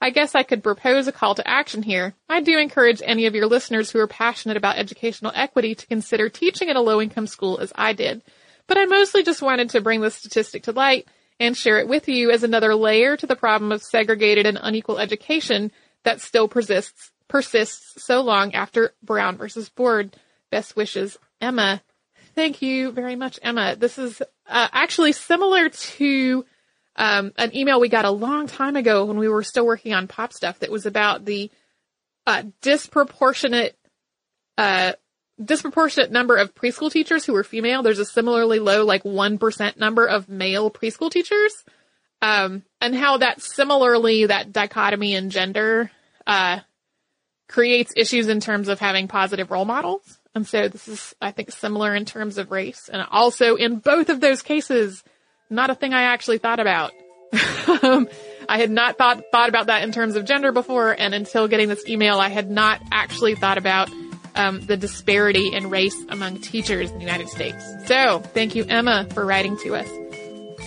I 0.00 0.10
guess 0.10 0.36
I 0.36 0.44
could 0.44 0.62
propose 0.62 1.08
a 1.08 1.12
call 1.12 1.34
to 1.34 1.46
action 1.46 1.82
here. 1.82 2.14
I 2.28 2.40
do 2.40 2.56
encourage 2.56 3.02
any 3.04 3.26
of 3.26 3.34
your 3.34 3.48
listeners 3.48 3.90
who 3.90 3.98
are 3.98 4.06
passionate 4.06 4.56
about 4.56 4.78
educational 4.78 5.32
equity 5.34 5.74
to 5.74 5.86
consider 5.88 6.28
teaching 6.28 6.70
at 6.70 6.76
a 6.76 6.80
low 6.80 7.02
income 7.02 7.26
school 7.26 7.58
as 7.58 7.72
I 7.74 7.94
did. 7.94 8.22
But 8.68 8.78
I 8.78 8.84
mostly 8.84 9.24
just 9.24 9.42
wanted 9.42 9.70
to 9.70 9.80
bring 9.80 10.00
this 10.00 10.14
statistic 10.14 10.62
to 10.62 10.72
light 10.72 11.08
and 11.40 11.56
share 11.56 11.80
it 11.80 11.88
with 11.88 12.08
you 12.08 12.30
as 12.30 12.44
another 12.44 12.76
layer 12.76 13.16
to 13.16 13.26
the 13.26 13.34
problem 13.34 13.72
of 13.72 13.82
segregated 13.82 14.46
and 14.46 14.56
unequal 14.62 15.00
education 15.00 15.72
that 16.04 16.20
still 16.20 16.46
persists, 16.46 17.10
persists 17.26 18.04
so 18.04 18.20
long 18.20 18.54
after 18.54 18.94
Brown 19.02 19.36
versus 19.36 19.68
Board. 19.68 20.16
Best 20.48 20.76
wishes, 20.76 21.18
Emma. 21.40 21.82
Thank 22.40 22.62
you 22.62 22.90
very 22.90 23.16
much, 23.16 23.38
Emma. 23.42 23.76
This 23.76 23.98
is 23.98 24.22
uh, 24.48 24.68
actually 24.72 25.12
similar 25.12 25.68
to 25.68 26.46
um, 26.96 27.32
an 27.36 27.54
email 27.54 27.78
we 27.78 27.90
got 27.90 28.06
a 28.06 28.10
long 28.10 28.46
time 28.46 28.76
ago 28.76 29.04
when 29.04 29.18
we 29.18 29.28
were 29.28 29.42
still 29.42 29.66
working 29.66 29.92
on 29.92 30.08
pop 30.08 30.32
stuff 30.32 30.60
that 30.60 30.70
was 30.70 30.86
about 30.86 31.26
the 31.26 31.50
uh, 32.26 32.44
disproportionate 32.62 33.76
uh, 34.56 34.94
disproportionate 35.44 36.12
number 36.12 36.36
of 36.36 36.54
preschool 36.54 36.90
teachers 36.90 37.26
who 37.26 37.34
were 37.34 37.44
female. 37.44 37.82
There's 37.82 37.98
a 37.98 38.06
similarly 38.06 38.58
low, 38.58 38.86
like 38.86 39.02
1% 39.02 39.76
number 39.76 40.06
of 40.06 40.30
male 40.30 40.70
preschool 40.70 41.10
teachers. 41.10 41.52
Um, 42.22 42.62
and 42.80 42.94
how 42.94 43.18
that 43.18 43.42
similarly, 43.42 44.24
that 44.24 44.50
dichotomy 44.50 45.14
in 45.14 45.28
gender, 45.28 45.90
uh, 46.26 46.60
creates 47.50 47.92
issues 47.98 48.28
in 48.28 48.40
terms 48.40 48.68
of 48.68 48.80
having 48.80 49.08
positive 49.08 49.50
role 49.50 49.66
models. 49.66 50.19
And 50.34 50.46
so 50.46 50.68
this 50.68 50.86
is, 50.88 51.14
I 51.20 51.32
think, 51.32 51.50
similar 51.50 51.94
in 51.94 52.04
terms 52.04 52.38
of 52.38 52.50
race. 52.50 52.88
And 52.92 53.04
also 53.10 53.56
in 53.56 53.78
both 53.78 54.08
of 54.08 54.20
those 54.20 54.42
cases, 54.42 55.02
not 55.48 55.70
a 55.70 55.74
thing 55.74 55.92
I 55.92 56.02
actually 56.02 56.38
thought 56.38 56.60
about. 56.60 56.92
um, 57.82 58.08
I 58.48 58.58
had 58.58 58.70
not 58.70 58.98
thought 58.98 59.22
thought 59.30 59.48
about 59.48 59.66
that 59.66 59.84
in 59.84 59.92
terms 59.92 60.16
of 60.16 60.24
gender 60.24 60.50
before, 60.50 60.90
and 60.98 61.14
until 61.14 61.46
getting 61.46 61.68
this 61.68 61.88
email, 61.88 62.18
I 62.18 62.28
had 62.28 62.50
not 62.50 62.80
actually 62.90 63.36
thought 63.36 63.58
about 63.58 63.88
um, 64.34 64.60
the 64.66 64.76
disparity 64.76 65.52
in 65.52 65.70
race 65.70 65.96
among 66.08 66.40
teachers 66.40 66.90
in 66.90 66.98
the 66.98 67.04
United 67.04 67.28
States. 67.28 67.64
So, 67.86 68.18
thank 68.18 68.56
you, 68.56 68.64
Emma, 68.68 69.06
for 69.12 69.24
writing 69.24 69.56
to 69.58 69.76
us. 69.76 69.88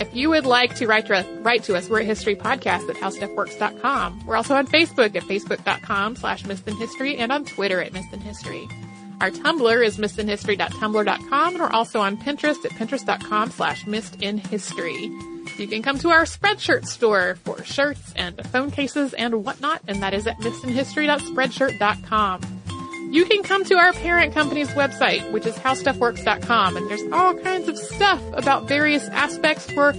If 0.00 0.14
you 0.14 0.30
would 0.30 0.46
like 0.46 0.76
to 0.76 0.86
write 0.86 1.06
to, 1.06 1.24
write 1.42 1.64
to 1.64 1.76
us, 1.76 1.88
we're 1.88 2.00
at 2.00 2.06
History 2.06 2.34
Podcast 2.34 2.88
at 2.88 2.96
HowStuffWorks.com. 2.96 4.26
We're 4.26 4.36
also 4.36 4.54
on 4.54 4.66
Facebook 4.66 5.14
at 5.14 5.22
Facebook.com 5.22 6.16
slash 6.16 6.42
History 6.42 7.16
and 7.16 7.30
on 7.30 7.44
Twitter 7.44 7.80
at 7.80 7.94
History. 7.94 8.66
Our 9.20 9.30
Tumblr 9.30 9.84
is 9.84 9.98
missedinhistory.tumblr.com 9.98 11.54
and 11.54 11.62
we're 11.62 11.70
also 11.70 12.00
on 12.00 12.16
Pinterest 12.16 12.64
at 12.64 12.72
pinterest.com 12.72 13.50
slash 13.50 13.84
missedinhistory. 13.84 15.34
You 15.58 15.68
can 15.68 15.82
come 15.82 15.98
to 16.00 16.10
our 16.10 16.24
Spreadshirt 16.24 16.86
store 16.86 17.36
for 17.44 17.62
shirts 17.62 18.12
and 18.16 18.44
phone 18.48 18.72
cases 18.72 19.14
and 19.14 19.44
whatnot, 19.44 19.82
and 19.86 20.02
that 20.02 20.12
is 20.14 20.26
at 20.26 20.38
missedinhistory.spreadshirt.com. 20.38 22.40
You 23.12 23.24
can 23.26 23.44
come 23.44 23.64
to 23.66 23.76
our 23.76 23.92
parent 23.92 24.34
company's 24.34 24.70
website, 24.70 25.30
which 25.30 25.46
is 25.46 25.54
howstuffworks.com, 25.54 26.76
and 26.76 26.90
there's 26.90 27.04
all 27.12 27.34
kinds 27.34 27.68
of 27.68 27.78
stuff 27.78 28.20
about 28.32 28.66
various 28.66 29.06
aspects 29.10 29.70
for 29.70 29.92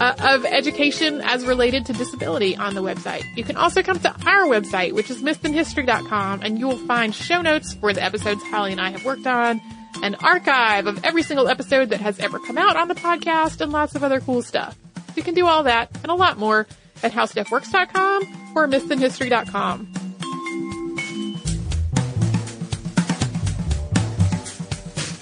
uh, 0.00 0.14
of 0.20 0.44
education 0.44 1.20
as 1.20 1.44
related 1.44 1.86
to 1.86 1.92
disability 1.92 2.56
on 2.56 2.74
the 2.74 2.82
website. 2.82 3.24
You 3.36 3.44
can 3.44 3.56
also 3.56 3.82
come 3.82 3.98
to 4.00 4.08
our 4.08 4.46
website, 4.46 4.92
which 4.92 5.10
is 5.10 5.22
missedinhistory.com, 5.22 6.42
and 6.42 6.58
you 6.58 6.66
will 6.66 6.78
find 6.78 7.14
show 7.14 7.42
notes 7.42 7.74
for 7.74 7.92
the 7.92 8.02
episodes 8.02 8.42
Holly 8.44 8.72
and 8.72 8.80
I 8.80 8.90
have 8.90 9.04
worked 9.04 9.26
on, 9.26 9.60
an 10.02 10.14
archive 10.16 10.86
of 10.86 11.04
every 11.04 11.22
single 11.22 11.48
episode 11.48 11.90
that 11.90 12.00
has 12.00 12.18
ever 12.18 12.38
come 12.38 12.58
out 12.58 12.76
on 12.76 12.88
the 12.88 12.94
podcast, 12.94 13.60
and 13.60 13.72
lots 13.72 13.94
of 13.94 14.04
other 14.04 14.20
cool 14.20 14.42
stuff. 14.42 14.76
You 15.14 15.22
can 15.22 15.34
do 15.34 15.46
all 15.46 15.62
that 15.64 15.90
and 16.02 16.10
a 16.10 16.14
lot 16.14 16.38
more 16.38 16.66
at 17.02 17.12
howstuffworks.com 17.12 18.52
or 18.54 18.68
missedinhistory.com. 18.68 19.92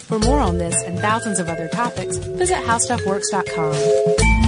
For 0.05 0.19
more 0.19 0.39
on 0.39 0.59
this 0.59 0.83
and 0.83 0.99
thousands 0.99 1.41
of 1.41 1.49
other 1.49 1.69
topics, 1.69 2.19
visit 2.19 2.59
howstuffworks.com. 2.59 4.44